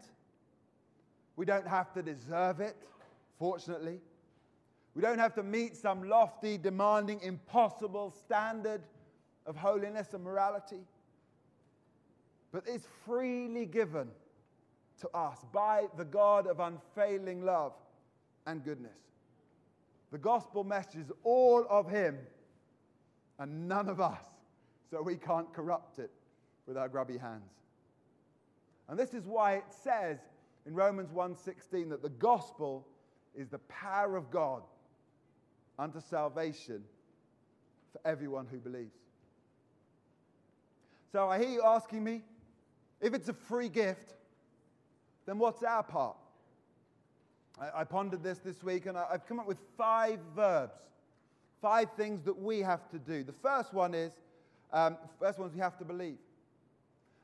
We 1.38 1.46
don't 1.46 1.66
have 1.66 1.94
to 1.94 2.04
deserve 2.04 2.60
it, 2.60 2.76
fortunately. 3.40 4.02
We 4.94 5.02
don't 5.02 5.20
have 5.20 5.36
to 5.36 5.44
meet 5.44 5.78
some 5.78 6.10
lofty, 6.10 6.58
demanding, 6.58 7.22
impossible 7.22 8.12
standard 8.12 8.82
of 9.46 9.56
holiness 9.56 10.14
and 10.14 10.22
morality. 10.22 10.82
But 12.52 12.66
it's 12.68 12.88
freely 13.06 13.68
given 13.68 14.10
to 15.02 15.10
us 15.10 15.40
by 15.52 15.88
the 15.98 16.06
God 16.06 16.48
of 16.48 16.60
unfailing 16.60 17.44
love 17.44 17.74
and 18.46 18.64
goodness. 18.64 18.98
The 20.12 20.18
gospel 20.18 20.64
message 20.64 21.02
is 21.02 21.12
all 21.24 21.66
of 21.70 21.90
Him 21.90 22.18
and 23.40 23.68
none 23.68 23.90
of 23.90 24.00
us, 24.00 24.24
so 24.90 25.02
we 25.02 25.16
can't 25.16 25.52
corrupt 25.54 26.00
it 26.00 26.12
with 26.68 26.78
our 26.78 26.88
grubby 26.88 27.18
hands. 27.18 27.52
And 28.88 28.98
this 28.98 29.14
is 29.14 29.26
why 29.26 29.56
it 29.56 29.66
says 29.70 30.20
in 30.66 30.74
Romans 30.74 31.12
1:16 31.12 31.90
that 31.90 32.02
the 32.02 32.10
gospel 32.10 32.88
is 33.36 33.50
the 33.50 33.60
power 33.60 34.16
of 34.16 34.32
God 34.32 34.64
unto 35.78 36.00
salvation 36.00 36.84
for 37.92 38.00
everyone 38.06 38.48
who 38.48 38.58
believes. 38.58 38.96
So 41.12 41.30
I 41.30 41.40
hear 41.40 41.50
you 41.50 41.64
asking 41.64 42.04
me, 42.04 42.24
If 43.02 43.14
it's 43.14 43.30
a 43.30 43.34
free 43.34 43.70
gift, 43.70 44.16
then 45.26 45.38
what's 45.40 45.64
our 45.64 45.84
part? 45.84 46.18
I, 47.60 47.82
I 47.82 47.84
pondered 47.84 48.24
this 48.24 48.40
this 48.40 48.64
week 48.64 48.86
and 48.86 48.98
I, 48.98 49.06
I've 49.12 49.26
come 49.28 49.40
up 49.40 49.48
with 49.48 49.58
five 49.78 50.20
verbs, 50.36 50.74
five 51.62 51.90
things 51.98 52.24
that 52.24 52.38
we 52.38 52.60
have 52.60 52.90
to 52.92 53.00
do. 53.00 53.24
The 53.24 53.34
first 53.34 53.74
one 53.74 53.94
is, 53.94 54.14
um, 54.72 54.98
first 55.20 55.40
one 55.40 55.48
is 55.50 55.56
we 55.56 55.62
have 55.62 55.78
to 55.80 55.86
believe. 55.86 56.18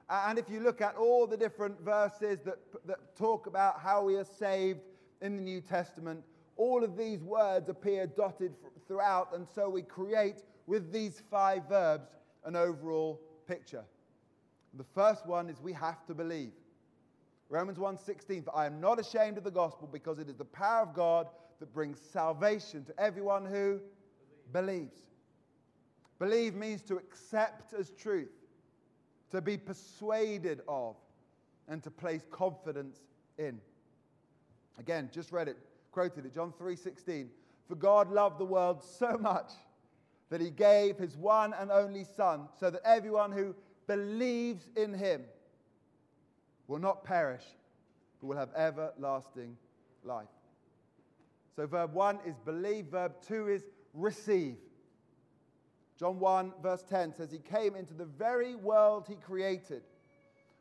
And 0.09 0.37
if 0.37 0.49
you 0.49 0.59
look 0.59 0.81
at 0.81 0.95
all 0.95 1.25
the 1.25 1.37
different 1.37 1.79
verses 1.81 2.41
that, 2.41 2.57
that 2.85 3.15
talk 3.15 3.47
about 3.47 3.79
how 3.79 4.03
we 4.03 4.17
are 4.17 4.25
saved 4.25 4.81
in 5.21 5.37
the 5.37 5.41
New 5.41 5.61
Testament, 5.61 6.23
all 6.57 6.83
of 6.83 6.97
these 6.97 7.23
words 7.23 7.69
appear 7.69 8.07
dotted 8.07 8.53
throughout, 8.87 9.29
and 9.33 9.47
so 9.55 9.69
we 9.69 9.81
create 9.83 10.43
with 10.67 10.91
these 10.91 11.23
five 11.31 11.67
verbs 11.69 12.09
an 12.43 12.57
overall 12.57 13.21
picture. 13.47 13.83
The 14.73 14.83
first 14.83 15.25
one 15.25 15.49
is 15.49 15.61
we 15.61 15.73
have 15.73 16.05
to 16.07 16.13
believe. 16.13 16.51
Romans 17.51 17.77
1:16 17.77 18.45
For 18.45 18.55
I 18.55 18.65
am 18.65 18.79
not 18.79 18.97
ashamed 18.97 19.37
of 19.37 19.43
the 19.43 19.51
gospel 19.51 19.87
because 19.91 20.19
it 20.19 20.29
is 20.29 20.37
the 20.37 20.45
power 20.45 20.83
of 20.83 20.93
God 20.93 21.27
that 21.59 21.73
brings 21.73 21.99
salvation 21.99 22.85
to 22.85 22.97
everyone 22.97 23.45
who 23.45 23.81
believes. 24.53 25.01
Believe 26.17 26.55
means 26.55 26.81
to 26.83 26.95
accept 26.95 27.73
as 27.73 27.91
truth, 27.91 28.31
to 29.31 29.41
be 29.41 29.57
persuaded 29.57 30.61
of, 30.65 30.95
and 31.67 31.83
to 31.83 31.91
place 31.91 32.25
confidence 32.31 33.01
in. 33.37 33.59
Again, 34.79 35.09
just 35.11 35.33
read 35.33 35.49
it, 35.49 35.57
quoted 35.91 36.25
it, 36.25 36.33
John 36.33 36.53
3:16. 36.53 37.29
For 37.67 37.75
God 37.75 38.09
loved 38.09 38.39
the 38.39 38.45
world 38.45 38.81
so 38.81 39.17
much 39.17 39.51
that 40.29 40.39
he 40.39 40.51
gave 40.51 40.97
his 40.97 41.17
one 41.17 41.53
and 41.53 41.69
only 41.69 42.05
son 42.05 42.47
so 42.57 42.69
that 42.69 42.81
everyone 42.85 43.33
who 43.33 43.53
believes 43.87 44.69
in 44.77 44.93
him 44.93 45.25
will 46.71 46.79
not 46.79 47.03
perish, 47.03 47.43
but 48.21 48.27
will 48.27 48.37
have 48.37 48.49
everlasting 48.55 49.57
life. 50.05 50.29
So, 51.53 51.67
verb 51.67 51.93
one 51.93 52.19
is 52.25 52.37
believe, 52.45 52.85
verb 52.85 53.11
two 53.27 53.49
is 53.49 53.63
receive. 53.93 54.55
John 55.99 56.17
1, 56.17 56.53
verse 56.63 56.83
10 56.89 57.13
says, 57.13 57.29
He 57.29 57.39
came 57.39 57.75
into 57.75 57.93
the 57.93 58.05
very 58.05 58.55
world 58.55 59.05
He 59.07 59.15
created, 59.15 59.83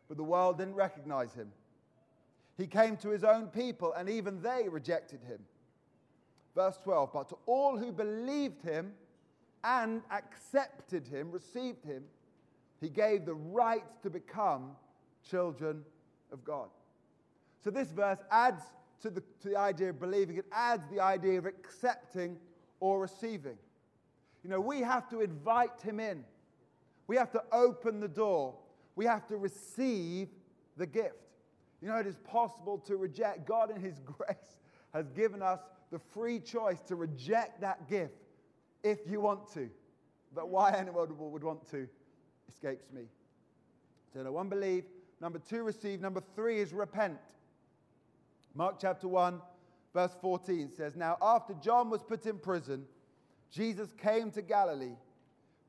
but 0.09 0.17
the 0.17 0.25
world 0.25 0.59
didn't 0.59 0.75
recognize 0.75 1.33
Him. 1.33 1.53
He 2.59 2.67
came 2.67 2.97
to 2.99 3.11
His 3.11 3.23
own 3.23 3.47
people, 3.47 3.93
and 3.93 4.11
even 4.11 4.43
they 4.43 4.69
rejected 4.69 5.21
Him. 5.23 5.39
Verse 6.57 6.77
12, 6.83 7.13
but 7.13 7.29
to 7.29 7.39
all 7.47 7.79
who 7.79 7.93
believed 7.93 8.63
Him 8.63 8.93
and 9.63 10.03
accepted 10.11 11.07
Him, 11.07 11.31
received 11.31 11.85
Him, 11.85 12.03
He 12.81 12.89
gave 12.89 13.25
the 13.25 13.35
right 13.35 13.85
to 14.03 14.11
become 14.11 14.73
children 15.23 15.85
of 16.33 16.45
God. 16.45 16.69
So 17.63 17.71
this 17.71 17.91
verse 17.93 18.19
adds 18.31 18.63
to 19.03 19.11
the, 19.11 19.23
to 19.41 19.49
the 19.49 19.57
idea 19.57 19.91
of 19.91 20.01
believing, 20.01 20.37
it 20.37 20.47
adds 20.53 20.83
the 20.91 21.01
idea 21.01 21.39
of 21.39 21.47
accepting 21.47 22.37
or 22.81 23.01
receiving. 23.01 23.57
You 24.43 24.51
know, 24.51 24.61
we 24.61 24.81
have 24.81 25.09
to 25.11 25.21
invite 25.21 25.81
him 25.83 26.01
in. 26.01 26.25
We 27.07 27.17
have 27.17 27.31
to 27.33 27.43
open 27.53 28.01
the 28.01 28.09
door. 28.09 28.55
We 28.97 29.05
have 29.05 29.27
to 29.29 29.37
receive 29.37 30.29
the 30.77 30.87
gift. 30.87 31.15
You 31.83 31.89
know, 31.89 31.97
it 31.97 32.07
is 32.07 32.17
possible 32.19 32.79
to 32.79 32.97
reject. 32.97 33.47
God, 33.47 33.71
in 33.71 33.81
his 33.81 34.01
grace, 34.05 34.59
has 34.95 35.09
given 35.11 35.43
us 35.43 35.61
the 35.91 35.99
free 35.99 36.39
choice 36.39 36.81
to 36.83 36.97
reject 36.97 37.61
that 37.61 37.89
gift 37.89 38.15
if 38.83 38.99
you 39.07 39.21
want 39.21 39.53
to. 39.55 39.69
But 40.35 40.49
why 40.49 40.73
anyone 40.73 41.09
would 41.19 41.43
want 41.43 41.69
to 41.71 41.89
escapes 42.51 42.93
me. 42.93 43.03
So, 44.13 44.23
no 44.23 44.33
one, 44.33 44.49
believe. 44.49 44.85
Number 45.21 45.39
two, 45.39 45.63
receive. 45.63 46.01
Number 46.01 46.23
three 46.35 46.61
is 46.61 46.73
repent. 46.73 47.19
Mark 48.55 48.77
chapter 48.81 49.07
1, 49.07 49.41
verse 49.95 50.17
14 50.21 50.71
says, 50.77 50.97
Now, 50.97 51.19
after 51.21 51.55
John 51.55 51.91
was 51.91 52.03
put 52.03 52.27
in 52.27 52.39
prison, 52.39 52.85
Jesus 53.51 53.93
came 53.93 54.31
to 54.33 54.43
Galilee, 54.43 54.97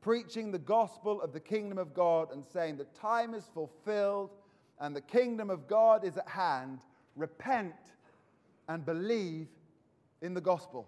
preaching 0.02 0.52
the 0.52 0.60
gospel 0.60 1.22
of 1.22 1.34
the 1.34 1.40
kingdom 1.40 1.78
of 1.78 1.94
God 1.94 2.32
and 2.32 2.44
saying, 2.46 2.78
The 2.78 2.86
time 3.00 3.34
is 3.34 3.44
fulfilled 3.54 4.32
and 4.80 4.96
the 4.96 5.02
kingdom 5.02 5.50
of 5.50 5.68
God 5.68 6.04
is 6.04 6.18
at 6.18 6.28
hand. 6.28 6.80
Repent 7.16 7.76
and 8.68 8.86
believe 8.86 9.48
in 10.22 10.34
the 10.34 10.42
gospel. 10.42 10.88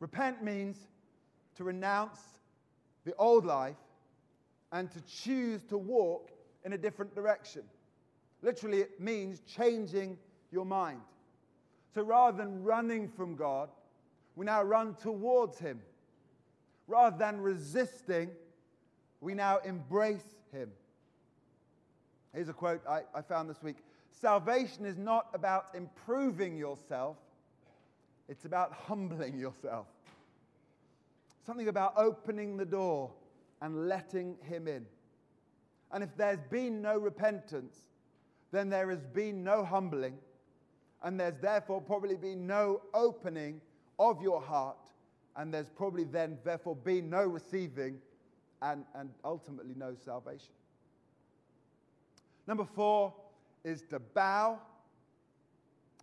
Repent 0.00 0.44
means 0.44 0.76
to 1.56 1.64
renounce 1.64 2.20
the 3.04 3.14
old 3.16 3.44
life 3.44 3.76
and 4.70 4.90
to 4.92 5.00
choose 5.00 5.64
to 5.64 5.78
walk 5.78 6.30
in 6.68 6.74
a 6.74 6.78
different 6.78 7.14
direction. 7.14 7.62
Literally, 8.42 8.80
it 8.80 9.00
means 9.00 9.40
changing 9.40 10.18
your 10.52 10.66
mind. 10.66 11.00
So 11.94 12.02
rather 12.02 12.36
than 12.36 12.62
running 12.62 13.08
from 13.08 13.36
God, 13.36 13.70
we 14.36 14.44
now 14.44 14.62
run 14.62 14.94
towards 14.94 15.58
Him. 15.58 15.80
Rather 16.86 17.16
than 17.16 17.40
resisting, 17.40 18.32
we 19.22 19.32
now 19.32 19.60
embrace 19.64 20.36
Him. 20.52 20.70
Here's 22.34 22.50
a 22.50 22.52
quote 22.52 22.82
I, 22.86 23.00
I 23.14 23.22
found 23.22 23.48
this 23.48 23.62
week 23.62 23.78
Salvation 24.10 24.84
is 24.84 24.98
not 24.98 25.28
about 25.32 25.68
improving 25.74 26.58
yourself, 26.58 27.16
it's 28.28 28.44
about 28.44 28.74
humbling 28.74 29.38
yourself. 29.38 29.86
Something 31.46 31.68
about 31.68 31.94
opening 31.96 32.58
the 32.58 32.66
door 32.66 33.10
and 33.62 33.88
letting 33.88 34.36
Him 34.42 34.68
in. 34.68 34.84
And 35.92 36.04
if 36.04 36.10
there's 36.16 36.42
been 36.50 36.82
no 36.82 36.98
repentance, 36.98 37.82
then 38.50 38.68
there 38.68 38.90
has 38.90 39.04
been 39.06 39.44
no 39.44 39.64
humbling, 39.64 40.18
and 41.02 41.18
there's 41.18 41.36
therefore 41.40 41.80
probably 41.80 42.16
been 42.16 42.46
no 42.46 42.82
opening 42.94 43.60
of 43.98 44.22
your 44.22 44.40
heart, 44.40 44.76
and 45.36 45.52
there's 45.52 45.68
probably 45.68 46.04
then 46.04 46.38
therefore 46.44 46.76
been 46.76 47.10
no 47.10 47.24
receiving 47.24 47.98
and, 48.62 48.84
and 48.94 49.10
ultimately 49.24 49.74
no 49.76 49.94
salvation. 50.04 50.52
Number 52.46 52.64
four 52.64 53.12
is 53.64 53.82
to 53.90 53.98
bow. 53.98 54.58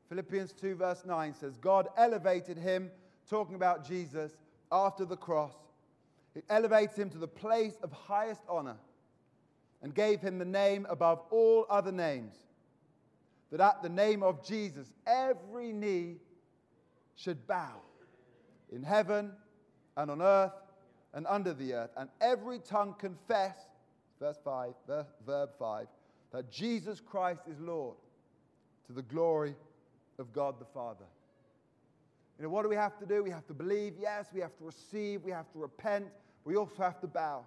Philippians 0.09 0.53
2, 0.53 0.75
verse 0.75 1.03
9 1.05 1.33
says, 1.33 1.57
God 1.57 1.87
elevated 1.97 2.57
him, 2.57 2.91
talking 3.27 3.55
about 3.55 3.87
Jesus, 3.87 4.33
after 4.71 5.03
the 5.03 5.17
cross. 5.17 5.55
It 6.35 6.43
elevates 6.49 6.95
him 6.95 7.09
to 7.09 7.17
the 7.17 7.27
place 7.27 7.73
of 7.81 7.91
highest 7.91 8.41
honor 8.47 8.75
and 9.85 9.93
gave 9.93 10.19
him 10.19 10.39
the 10.39 10.45
name 10.45 10.87
above 10.89 11.21
all 11.29 11.67
other 11.69 11.91
names, 11.91 12.33
that 13.51 13.61
at 13.61 13.83
the 13.83 13.89
name 13.89 14.23
of 14.23 14.43
Jesus 14.43 14.91
every 15.05 15.71
knee 15.71 16.15
should 17.15 17.45
bow 17.45 17.75
in 18.71 18.81
heaven 18.81 19.31
and 19.95 20.09
on 20.09 20.23
earth 20.23 20.53
and 21.13 21.27
under 21.27 21.53
the 21.53 21.71
earth, 21.75 21.91
and 21.97 22.09
every 22.19 22.57
tongue 22.57 22.95
confess, 22.97 23.57
verse 24.19 24.39
5, 24.43 24.73
verb 25.23 25.49
5, 25.59 25.85
that 26.31 26.51
Jesus 26.51 26.99
Christ 26.99 27.41
is 27.47 27.59
Lord 27.59 27.95
to 28.87 28.91
the 28.91 29.03
glory 29.03 29.53
of 30.17 30.33
God 30.33 30.59
the 30.59 30.65
Father. 30.65 31.05
You 32.39 32.45
know, 32.45 32.49
what 32.49 32.63
do 32.63 32.69
we 32.69 32.75
have 32.75 32.97
to 32.97 33.05
do? 33.05 33.23
We 33.23 33.29
have 33.29 33.45
to 33.45 33.53
believe, 33.53 33.93
yes, 34.01 34.25
we 34.33 34.41
have 34.41 34.57
to 34.57 34.63
receive, 34.63 35.21
we 35.21 35.31
have 35.31 35.51
to 35.51 35.59
repent, 35.59 36.07
we 36.43 36.55
also 36.55 36.81
have 36.81 36.99
to 37.01 37.07
bow 37.07 37.45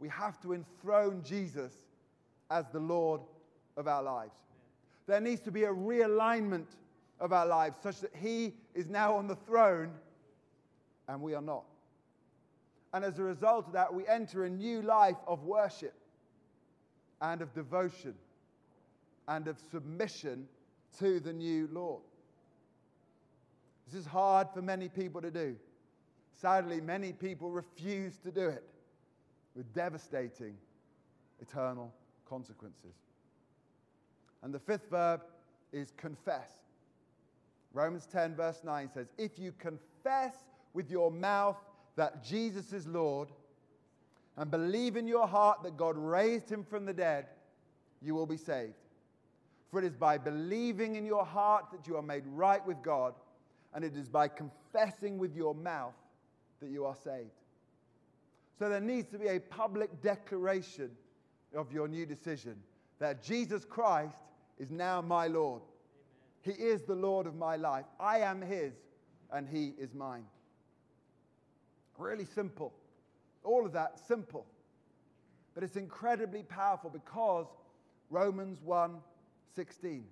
we 0.00 0.08
have 0.08 0.40
to 0.40 0.54
enthrone 0.54 1.22
Jesus 1.22 1.72
as 2.50 2.64
the 2.72 2.80
Lord 2.80 3.20
of 3.76 3.86
our 3.86 4.02
lives. 4.02 4.38
There 5.06 5.20
needs 5.20 5.42
to 5.42 5.50
be 5.50 5.64
a 5.64 5.72
realignment 5.72 6.66
of 7.20 7.32
our 7.32 7.46
lives 7.46 7.76
such 7.82 8.00
that 8.00 8.12
He 8.14 8.54
is 8.74 8.88
now 8.88 9.14
on 9.14 9.28
the 9.28 9.36
throne 9.36 9.92
and 11.06 11.20
we 11.20 11.34
are 11.34 11.42
not. 11.42 11.64
And 12.94 13.04
as 13.04 13.18
a 13.18 13.22
result 13.22 13.66
of 13.66 13.72
that, 13.74 13.92
we 13.92 14.06
enter 14.06 14.44
a 14.44 14.50
new 14.50 14.82
life 14.82 15.18
of 15.26 15.44
worship 15.44 15.94
and 17.20 17.42
of 17.42 17.52
devotion 17.52 18.14
and 19.28 19.46
of 19.46 19.58
submission 19.70 20.48
to 20.98 21.20
the 21.20 21.32
new 21.32 21.68
Lord. 21.70 22.02
This 23.86 24.00
is 24.00 24.06
hard 24.06 24.48
for 24.54 24.62
many 24.62 24.88
people 24.88 25.20
to 25.20 25.30
do. 25.30 25.56
Sadly, 26.32 26.80
many 26.80 27.12
people 27.12 27.50
refuse 27.50 28.16
to 28.18 28.30
do 28.30 28.48
it 28.48 28.64
with 29.54 29.72
devastating 29.74 30.56
eternal 31.40 31.92
consequences. 32.28 32.94
And 34.42 34.54
the 34.54 34.58
fifth 34.58 34.88
verb 34.90 35.22
is 35.72 35.92
confess. 35.96 36.50
Romans 37.72 38.06
10, 38.10 38.34
verse 38.34 38.62
9 38.64 38.90
says, 38.92 39.08
If 39.18 39.38
you 39.38 39.52
confess 39.58 40.34
with 40.72 40.90
your 40.90 41.10
mouth 41.10 41.56
that 41.96 42.24
Jesus 42.24 42.72
is 42.72 42.86
Lord 42.86 43.28
and 44.36 44.50
believe 44.50 44.96
in 44.96 45.06
your 45.06 45.26
heart 45.26 45.62
that 45.62 45.76
God 45.76 45.96
raised 45.96 46.50
him 46.50 46.64
from 46.64 46.84
the 46.84 46.92
dead, 46.92 47.26
you 48.00 48.14
will 48.14 48.26
be 48.26 48.36
saved. 48.36 48.74
For 49.70 49.78
it 49.80 49.84
is 49.84 49.96
by 49.96 50.18
believing 50.18 50.96
in 50.96 51.04
your 51.04 51.24
heart 51.24 51.66
that 51.72 51.86
you 51.86 51.96
are 51.96 52.02
made 52.02 52.24
right 52.26 52.64
with 52.66 52.82
God, 52.82 53.14
and 53.74 53.84
it 53.84 53.94
is 53.94 54.08
by 54.08 54.26
confessing 54.26 55.18
with 55.18 55.36
your 55.36 55.54
mouth 55.54 55.94
that 56.60 56.70
you 56.70 56.84
are 56.86 56.96
saved. 56.96 57.30
So 58.60 58.68
there 58.68 58.78
needs 58.78 59.08
to 59.12 59.18
be 59.18 59.28
a 59.28 59.40
public 59.40 60.02
declaration 60.02 60.90
of 61.56 61.72
your 61.72 61.88
new 61.88 62.04
decision 62.04 62.56
that 62.98 63.22
Jesus 63.22 63.64
Christ 63.64 64.18
is 64.58 64.70
now 64.70 65.00
my 65.00 65.28
Lord. 65.28 65.62
He 66.42 66.50
is 66.50 66.82
the 66.82 66.94
Lord 66.94 67.26
of 67.26 67.34
my 67.34 67.56
life. 67.56 67.86
I 67.98 68.18
am 68.18 68.42
His, 68.42 68.74
and 69.32 69.48
He 69.48 69.72
is 69.78 69.94
mine. 69.94 70.26
Really 71.96 72.26
simple. 72.26 72.74
All 73.44 73.64
of 73.64 73.72
that 73.72 73.98
simple. 74.06 74.44
But 75.54 75.64
it's 75.64 75.76
incredibly 75.76 76.42
powerful 76.42 76.90
because 76.90 77.46
Romans 78.10 78.60
1 78.62 78.98
16. 79.56 80.04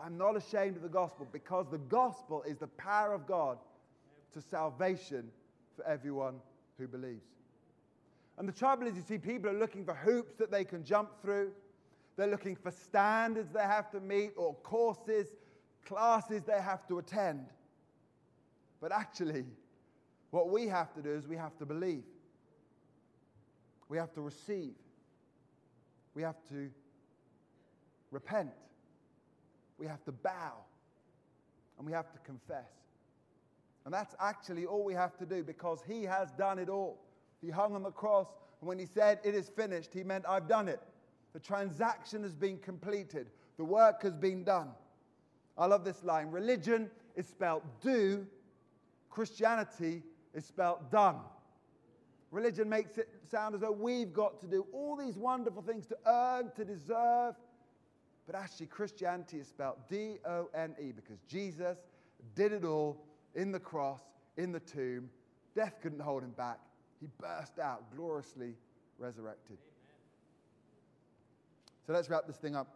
I'm 0.00 0.16
not 0.16 0.36
ashamed 0.36 0.76
of 0.76 0.82
the 0.82 0.88
gospel 0.88 1.26
because 1.32 1.66
the 1.72 1.78
gospel 1.78 2.44
is 2.46 2.58
the 2.58 2.68
power 2.68 3.12
of 3.12 3.26
God 3.26 3.58
to 4.32 4.40
salvation 4.40 5.28
for 5.74 5.84
everyone 5.84 6.36
who 6.78 6.86
believes. 6.86 7.35
And 8.38 8.46
the 8.46 8.52
trouble 8.52 8.86
is, 8.86 8.96
you 8.96 9.02
see, 9.02 9.18
people 9.18 9.50
are 9.50 9.58
looking 9.58 9.84
for 9.84 9.94
hoops 9.94 10.34
that 10.34 10.50
they 10.50 10.64
can 10.64 10.84
jump 10.84 11.10
through. 11.22 11.52
They're 12.16 12.26
looking 12.26 12.56
for 12.56 12.70
standards 12.70 13.52
they 13.52 13.60
have 13.60 13.90
to 13.92 14.00
meet 14.00 14.32
or 14.36 14.54
courses, 14.56 15.28
classes 15.84 16.42
they 16.44 16.60
have 16.60 16.86
to 16.88 16.98
attend. 16.98 17.46
But 18.80 18.92
actually, 18.92 19.44
what 20.30 20.50
we 20.50 20.66
have 20.68 20.92
to 20.94 21.02
do 21.02 21.12
is 21.12 21.26
we 21.26 21.36
have 21.36 21.56
to 21.58 21.66
believe. 21.66 22.04
We 23.88 23.96
have 23.96 24.12
to 24.14 24.20
receive. 24.20 24.74
We 26.14 26.22
have 26.22 26.36
to 26.50 26.70
repent. 28.10 28.50
We 29.78 29.86
have 29.86 30.04
to 30.04 30.12
bow. 30.12 30.52
And 31.78 31.86
we 31.86 31.92
have 31.92 32.10
to 32.12 32.18
confess. 32.20 32.70
And 33.84 33.94
that's 33.94 34.14
actually 34.18 34.66
all 34.66 34.84
we 34.84 34.94
have 34.94 35.16
to 35.18 35.26
do 35.26 35.42
because 35.42 35.80
He 35.86 36.02
has 36.04 36.32
done 36.32 36.58
it 36.58 36.68
all. 36.68 37.05
He 37.40 37.50
hung 37.50 37.74
on 37.74 37.82
the 37.82 37.90
cross, 37.90 38.28
and 38.60 38.68
when 38.68 38.78
He 38.78 38.86
said, 38.86 39.20
It 39.24 39.34
is 39.34 39.48
finished, 39.48 39.92
He 39.92 40.02
meant, 40.02 40.24
I've 40.28 40.48
done 40.48 40.68
it. 40.68 40.80
The 41.32 41.40
transaction 41.40 42.22
has 42.22 42.34
been 42.34 42.58
completed, 42.58 43.28
the 43.56 43.64
work 43.64 44.02
has 44.02 44.14
been 44.14 44.44
done. 44.44 44.68
I 45.58 45.66
love 45.66 45.84
this 45.84 46.04
line 46.04 46.30
religion 46.30 46.90
is 47.14 47.26
spelled 47.26 47.62
do, 47.82 48.26
Christianity 49.10 50.02
is 50.34 50.44
spelled 50.44 50.90
done. 50.90 51.16
Religion 52.30 52.68
makes 52.68 52.98
it 52.98 53.08
sound 53.24 53.54
as 53.54 53.60
though 53.60 53.72
we've 53.72 54.12
got 54.12 54.40
to 54.40 54.46
do 54.46 54.66
all 54.72 54.96
these 54.96 55.16
wonderful 55.16 55.62
things 55.62 55.86
to 55.86 55.96
earn, 56.06 56.50
to 56.56 56.64
deserve. 56.64 57.34
But 58.26 58.34
actually, 58.34 58.66
Christianity 58.66 59.38
is 59.38 59.48
spelled 59.48 59.76
D 59.88 60.16
O 60.26 60.48
N 60.54 60.74
E 60.80 60.92
because 60.92 61.20
Jesus 61.28 61.78
did 62.34 62.52
it 62.52 62.64
all 62.64 63.04
in 63.34 63.52
the 63.52 63.60
cross, 63.60 64.00
in 64.36 64.52
the 64.52 64.60
tomb. 64.60 65.08
Death 65.54 65.76
couldn't 65.80 66.00
hold 66.00 66.22
him 66.24 66.32
back. 66.32 66.58
He 67.06 67.12
burst 67.20 67.60
out, 67.60 67.84
gloriously 67.94 68.54
resurrected. 68.98 69.58
So 71.86 71.92
let's 71.92 72.10
wrap 72.10 72.26
this 72.26 72.34
thing 72.34 72.56
up. 72.56 72.66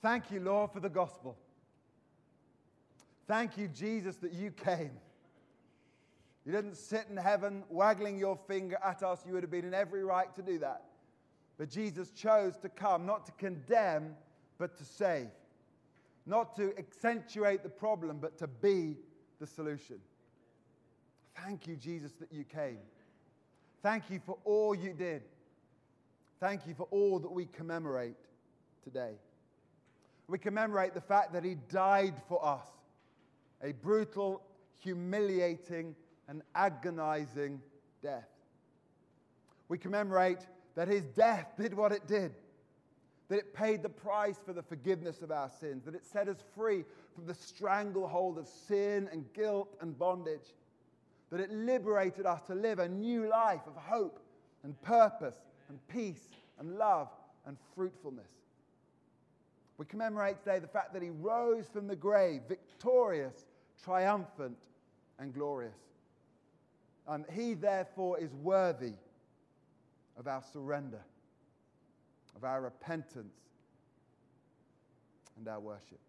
Thank 0.00 0.30
you, 0.30 0.38
Lord, 0.38 0.70
for 0.70 0.78
the 0.78 0.88
gospel. 0.88 1.36
Thank 3.26 3.58
you, 3.58 3.66
Jesus, 3.66 4.14
that 4.18 4.32
you 4.32 4.52
came. 4.52 4.92
You 6.46 6.52
didn't 6.52 6.76
sit 6.76 7.06
in 7.10 7.16
heaven 7.16 7.64
waggling 7.68 8.16
your 8.16 8.36
finger 8.46 8.78
at 8.84 9.02
us. 9.02 9.24
You 9.26 9.32
would 9.32 9.42
have 9.42 9.50
been 9.50 9.64
in 9.64 9.74
every 9.74 10.04
right 10.04 10.32
to 10.36 10.42
do 10.42 10.60
that. 10.60 10.84
But 11.58 11.70
Jesus 11.70 12.12
chose 12.12 12.56
to 12.58 12.68
come 12.68 13.04
not 13.04 13.26
to 13.26 13.32
condemn, 13.32 14.14
but 14.56 14.76
to 14.76 14.84
save. 14.84 15.30
Not 16.26 16.54
to 16.54 16.78
accentuate 16.78 17.64
the 17.64 17.70
problem, 17.70 18.18
but 18.20 18.38
to 18.38 18.46
be 18.46 18.98
the 19.40 19.48
solution. 19.48 19.96
Thank 21.44 21.66
you, 21.66 21.76
Jesus, 21.76 22.12
that 22.20 22.32
you 22.32 22.44
came. 22.44 22.78
Thank 23.82 24.10
you 24.10 24.20
for 24.24 24.36
all 24.44 24.74
you 24.74 24.92
did. 24.92 25.22
Thank 26.40 26.66
you 26.66 26.74
for 26.74 26.86
all 26.90 27.18
that 27.18 27.30
we 27.30 27.46
commemorate 27.46 28.16
today. 28.84 29.14
We 30.28 30.38
commemorate 30.38 30.94
the 30.94 31.00
fact 31.00 31.32
that 31.32 31.44
He 31.44 31.56
died 31.70 32.14
for 32.28 32.44
us 32.44 32.66
a 33.62 33.72
brutal, 33.72 34.42
humiliating, 34.78 35.96
and 36.28 36.42
agonizing 36.54 37.60
death. 38.02 38.28
We 39.68 39.78
commemorate 39.78 40.46
that 40.76 40.86
His 40.86 41.02
death 41.02 41.54
did 41.58 41.74
what 41.74 41.92
it 41.92 42.06
did, 42.06 42.34
that 43.28 43.38
it 43.38 43.54
paid 43.54 43.82
the 43.82 43.88
price 43.88 44.38
for 44.44 44.52
the 44.52 44.62
forgiveness 44.62 45.22
of 45.22 45.32
our 45.32 45.50
sins, 45.60 45.84
that 45.84 45.94
it 45.94 46.04
set 46.04 46.28
us 46.28 46.44
free 46.54 46.84
from 47.14 47.26
the 47.26 47.34
stranglehold 47.34 48.38
of 48.38 48.46
sin 48.46 49.08
and 49.10 49.24
guilt 49.32 49.76
and 49.80 49.98
bondage, 49.98 50.54
that 51.30 51.40
it 51.40 51.50
liberated 51.50 52.26
us 52.26 52.42
to 52.46 52.54
live 52.54 52.78
a 52.78 52.88
new 52.88 53.28
life 53.28 53.60
of 53.66 53.76
hope 53.76 54.20
and 54.64 54.80
purpose 54.82 55.36
and 55.68 55.78
peace 55.88 56.28
and 56.58 56.78
love 56.78 57.08
and 57.46 57.56
fruitfulness. 57.74 58.30
We 59.76 59.86
commemorate 59.86 60.40
today 60.40 60.58
the 60.58 60.66
fact 60.66 60.92
that 60.94 61.02
he 61.02 61.10
rose 61.10 61.66
from 61.72 61.86
the 61.86 61.96
grave, 61.96 62.42
victorious, 62.48 63.46
triumphant, 63.82 64.56
and 65.18 65.32
glorious. 65.32 65.78
And 67.06 67.24
he, 67.32 67.54
therefore, 67.54 68.18
is 68.18 68.34
worthy 68.34 68.94
of 70.18 70.26
our 70.26 70.42
surrender, 70.52 71.00
of 72.36 72.44
our 72.44 72.60
repentance, 72.60 73.34
and 75.38 75.46
our 75.46 75.60
worship. 75.60 76.00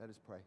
Let 0.00 0.10
us 0.10 0.20
pray. 0.26 0.38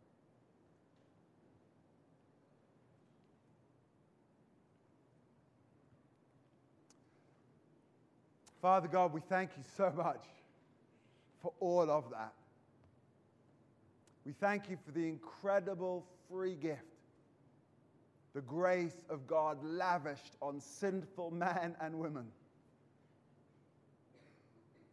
Father 8.61 8.87
God, 8.89 9.13
we 9.13 9.21
thank 9.21 9.51
you 9.57 9.63
so 9.77 9.91
much 9.95 10.23
for 11.41 11.53
all 11.59 11.89
of 11.89 12.09
that. 12.11 12.33
We 14.25 14.33
thank 14.33 14.69
you 14.69 14.77
for 14.85 14.91
the 14.91 15.07
incredible 15.07 16.05
free 16.29 16.55
gift, 16.55 16.83
the 18.35 18.41
grace 18.41 18.97
of 19.09 19.27
God 19.27 19.63
lavished 19.63 20.35
on 20.41 20.59
sinful 20.59 21.31
men 21.31 21.75
and 21.81 21.95
women. 21.97 22.25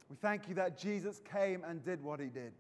We 0.09 0.16
thank 0.16 0.48
you 0.48 0.55
that 0.55 0.79
Jesus 0.79 1.20
came 1.33 1.64
and 1.64 1.85
did 1.85 2.02
what 2.02 2.20
he 2.20 2.26
did, 2.26 2.52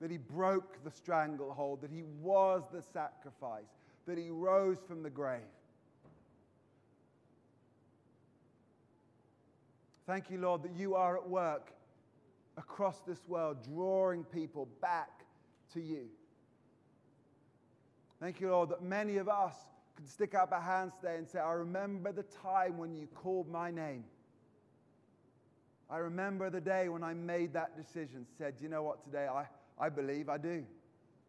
that 0.00 0.10
he 0.10 0.16
broke 0.18 0.82
the 0.82 0.90
stranglehold, 0.90 1.82
that 1.82 1.92
he 1.92 2.02
was 2.20 2.64
the 2.72 2.82
sacrifice, 2.82 3.70
that 4.06 4.18
he 4.18 4.30
rose 4.30 4.78
from 4.88 5.04
the 5.04 5.10
grave. 5.10 5.40
Thank 10.10 10.28
you, 10.28 10.38
Lord, 10.38 10.64
that 10.64 10.74
you 10.76 10.96
are 10.96 11.16
at 11.16 11.28
work 11.28 11.70
across 12.56 12.98
this 13.06 13.20
world, 13.28 13.58
drawing 13.72 14.24
people 14.24 14.66
back 14.82 15.24
to 15.72 15.80
you. 15.80 16.06
Thank 18.18 18.40
you, 18.40 18.50
Lord, 18.50 18.70
that 18.70 18.82
many 18.82 19.18
of 19.18 19.28
us 19.28 19.54
can 19.94 20.04
stick 20.08 20.34
up 20.34 20.50
our 20.50 20.60
hands 20.60 20.94
today 21.00 21.14
and 21.16 21.28
say, 21.28 21.38
I 21.38 21.52
remember 21.52 22.10
the 22.10 22.24
time 22.24 22.76
when 22.76 22.92
you 22.92 23.06
called 23.14 23.48
my 23.48 23.70
name. 23.70 24.02
I 25.88 25.98
remember 25.98 26.50
the 26.50 26.60
day 26.60 26.88
when 26.88 27.04
I 27.04 27.14
made 27.14 27.52
that 27.52 27.76
decision, 27.76 28.26
said, 28.36 28.54
you 28.60 28.68
know 28.68 28.82
what, 28.82 29.04
today 29.04 29.28
I, 29.28 29.44
I 29.78 29.90
believe 29.90 30.28
I 30.28 30.38
do. 30.38 30.64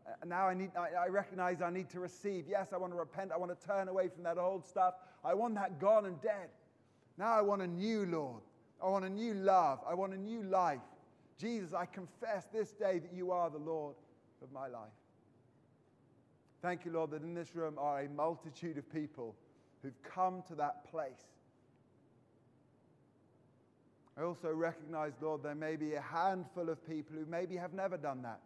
Uh, 0.08 0.26
now 0.26 0.48
I, 0.48 0.56
need, 0.56 0.72
I, 0.76 1.04
I 1.04 1.08
recognize 1.10 1.62
I 1.62 1.70
need 1.70 1.92
to 1.92 2.00
receive. 2.00 2.46
Yes, 2.50 2.70
I 2.74 2.78
want 2.78 2.94
to 2.94 2.98
repent. 2.98 3.32
I 3.32 3.38
want 3.38 3.52
to 3.52 3.68
turn 3.68 3.90
away 3.90 4.08
from 4.08 4.24
that 4.24 4.40
old 4.40 4.66
stuff. 4.66 4.96
I 5.24 5.36
want 5.36 5.54
that 5.54 5.80
gone 5.80 6.08
and 6.08 6.20
dead. 6.20 6.50
Now 7.20 7.38
I 7.38 7.42
want 7.42 7.62
a 7.62 7.68
new 7.68 8.08
Lord. 8.08 8.42
I 8.82 8.90
want 8.90 9.06
a 9.06 9.10
new 9.10 9.34
love. 9.34 9.80
I 9.88 9.94
want 9.94 10.14
a 10.14 10.18
new 10.18 10.44
life. 10.44 10.80
Jesus, 11.38 11.74
I 11.74 11.86
confess 11.86 12.46
this 12.54 12.72
day 12.72 13.00
that 13.00 13.14
you 13.14 13.32
are 13.32 13.50
the 13.50 13.58
Lord 13.58 13.96
of 14.42 14.52
my 14.52 14.68
life. 14.68 14.90
Thank 16.62 16.86
you, 16.86 16.92
Lord, 16.92 17.12
that 17.12 17.24
in 17.24 17.34
this 17.34 17.56
room 17.56 17.76
are 17.80 18.02
a 18.02 18.10
multitude 18.10 18.78
of 18.78 18.92
people 18.94 19.36
who've 19.82 20.02
come 20.04 20.44
to 20.48 20.56
that 20.56 20.90
place. 20.90 21.26
I 24.18 24.24
also 24.24 24.52
recognize, 24.52 25.14
Lord, 25.22 25.42
there 25.42 25.56
may 25.56 25.76
be 25.76 25.96
a 25.96 26.02
handful 26.02 26.70
of 26.70 26.86
people 26.88 27.16
who 27.18 27.26
maybe 27.26 27.56
have 27.56 27.74
never 27.74 27.98
done 27.98 28.22
that, 28.24 28.40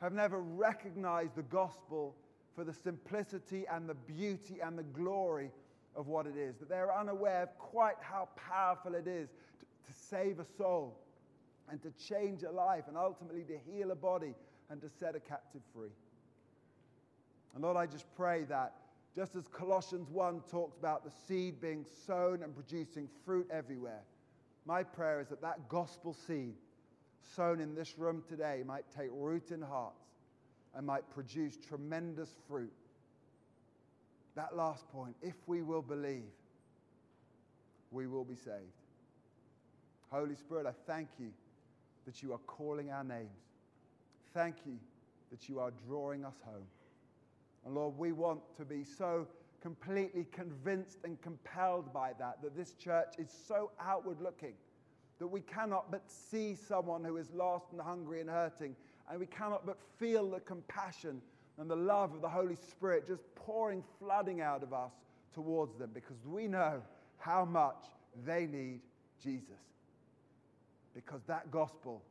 have 0.00 0.12
never 0.12 0.40
recognized 0.40 1.36
the 1.36 1.42
gospel 1.42 2.14
for 2.54 2.64
the 2.64 2.74
simplicity 2.74 3.64
and 3.72 3.88
the 3.88 3.94
beauty 3.94 4.56
and 4.62 4.76
the 4.78 4.82
glory 4.82 5.50
of 5.98 6.06
what 6.06 6.26
it 6.26 6.36
is, 6.36 6.56
that 6.58 6.68
they're 6.68 6.96
unaware 6.96 7.42
of 7.42 7.58
quite 7.58 7.96
how 8.00 8.28
powerful 8.36 8.94
it 8.94 9.08
is 9.08 9.28
to, 9.58 9.92
to 9.92 9.98
save 10.08 10.38
a 10.38 10.44
soul 10.44 10.96
and 11.68 11.82
to 11.82 11.90
change 11.90 12.44
a 12.44 12.50
life 12.50 12.84
and 12.86 12.96
ultimately 12.96 13.42
to 13.42 13.58
heal 13.70 13.90
a 13.90 13.96
body 13.96 14.34
and 14.70 14.80
to 14.80 14.88
set 14.88 15.16
a 15.16 15.20
captive 15.20 15.60
free. 15.74 15.90
And 17.52 17.64
Lord, 17.64 17.76
I 17.76 17.86
just 17.86 18.06
pray 18.16 18.44
that 18.44 18.74
just 19.16 19.34
as 19.34 19.48
Colossians 19.48 20.08
1 20.10 20.42
talks 20.48 20.76
about 20.78 21.04
the 21.04 21.10
seed 21.26 21.60
being 21.60 21.84
sown 22.06 22.44
and 22.44 22.54
producing 22.54 23.08
fruit 23.24 23.48
everywhere, 23.50 24.02
my 24.66 24.84
prayer 24.84 25.20
is 25.20 25.28
that 25.28 25.42
that 25.42 25.68
gospel 25.68 26.14
seed 26.14 26.54
sown 27.34 27.58
in 27.58 27.74
this 27.74 27.98
room 27.98 28.22
today 28.28 28.62
might 28.64 28.84
take 28.96 29.08
root 29.10 29.50
in 29.50 29.60
hearts 29.60 30.04
and 30.76 30.86
might 30.86 31.10
produce 31.10 31.56
tremendous 31.56 32.36
fruit 32.46 32.72
that 34.38 34.56
last 34.56 34.88
point, 34.92 35.16
if 35.20 35.34
we 35.48 35.62
will 35.62 35.82
believe, 35.82 36.30
we 37.90 38.06
will 38.06 38.24
be 38.24 38.36
saved. 38.36 38.78
Holy 40.10 40.36
Spirit, 40.36 40.64
I 40.64 40.72
thank 40.86 41.08
you 41.18 41.30
that 42.06 42.22
you 42.22 42.32
are 42.32 42.38
calling 42.46 42.90
our 42.90 43.02
names. 43.02 43.42
Thank 44.32 44.56
you 44.64 44.78
that 45.32 45.48
you 45.48 45.58
are 45.58 45.72
drawing 45.88 46.24
us 46.24 46.36
home. 46.44 46.66
And 47.66 47.74
Lord, 47.74 47.98
we 47.98 48.12
want 48.12 48.40
to 48.58 48.64
be 48.64 48.84
so 48.84 49.26
completely 49.60 50.24
convinced 50.30 50.98
and 51.02 51.20
compelled 51.20 51.92
by 51.92 52.12
that, 52.20 52.40
that 52.40 52.56
this 52.56 52.74
church 52.74 53.14
is 53.18 53.34
so 53.46 53.72
outward 53.80 54.20
looking 54.20 54.54
that 55.18 55.26
we 55.26 55.40
cannot 55.40 55.90
but 55.90 56.02
see 56.08 56.54
someone 56.54 57.02
who 57.02 57.16
is 57.16 57.28
lost 57.34 57.72
and 57.72 57.80
hungry 57.80 58.20
and 58.20 58.30
hurting, 58.30 58.76
and 59.10 59.18
we 59.18 59.26
cannot 59.26 59.66
but 59.66 59.78
feel 59.98 60.30
the 60.30 60.38
compassion 60.40 61.20
and 61.58 61.68
the 61.68 61.76
love 61.76 62.14
of 62.14 62.20
the 62.20 62.28
Holy 62.28 62.56
Spirit 62.56 63.06
just 63.06 63.22
pouring, 63.34 63.82
flooding 63.98 64.40
out 64.40 64.62
of 64.62 64.72
us 64.72 64.92
towards 65.34 65.76
them 65.76 65.90
because 65.92 66.16
we 66.24 66.46
know 66.46 66.80
how 67.18 67.44
much 67.44 67.84
they 68.24 68.46
need 68.46 68.80
Jesus. 69.22 69.42
Because 70.94 71.20
that 71.26 71.50
gospel 71.50 72.02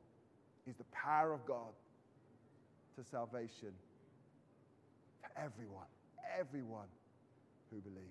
is 0.68 0.76
the 0.76 0.84
power 0.86 1.34
of 1.34 1.46
God 1.46 1.74
to 2.98 3.04
salvation 3.10 3.72
for 5.22 5.30
everyone, 5.38 5.88
everyone 6.38 6.88
who 7.72 7.78
believes. 7.78 8.02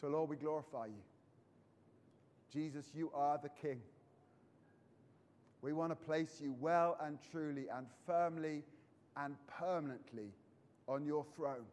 So, 0.00 0.08
Lord, 0.08 0.28
we 0.28 0.36
glorify 0.36 0.86
you. 0.86 1.02
Jesus, 2.52 2.84
you 2.94 3.10
are 3.14 3.38
the 3.42 3.48
King. 3.48 3.80
We 5.62 5.72
want 5.72 5.92
to 5.92 5.96
place 5.96 6.40
you 6.42 6.54
well 6.60 6.98
and 7.02 7.18
truly 7.32 7.64
and 7.74 7.86
firmly 8.06 8.62
and 9.16 9.34
permanently 9.58 10.32
on 10.88 11.04
your 11.04 11.24
throne. 11.36 11.66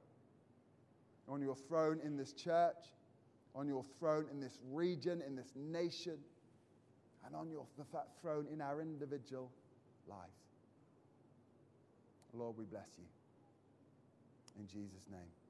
On 1.27 1.41
your 1.41 1.55
throne 1.55 1.99
in 2.03 2.17
this 2.17 2.33
church, 2.33 2.93
on 3.55 3.67
your 3.67 3.83
throne 3.99 4.25
in 4.31 4.39
this 4.39 4.59
region, 4.71 5.21
in 5.25 5.35
this 5.35 5.51
nation, 5.55 6.17
and 7.25 7.35
on 7.35 7.49
your 7.49 7.65
that 7.93 8.07
throne 8.21 8.47
in 8.51 8.61
our 8.61 8.81
individual 8.81 9.49
lives. 10.07 10.21
Lord, 12.33 12.57
we 12.57 12.65
bless 12.65 12.87
you. 12.97 13.05
In 14.59 14.67
Jesus' 14.67 15.07
name. 15.11 15.40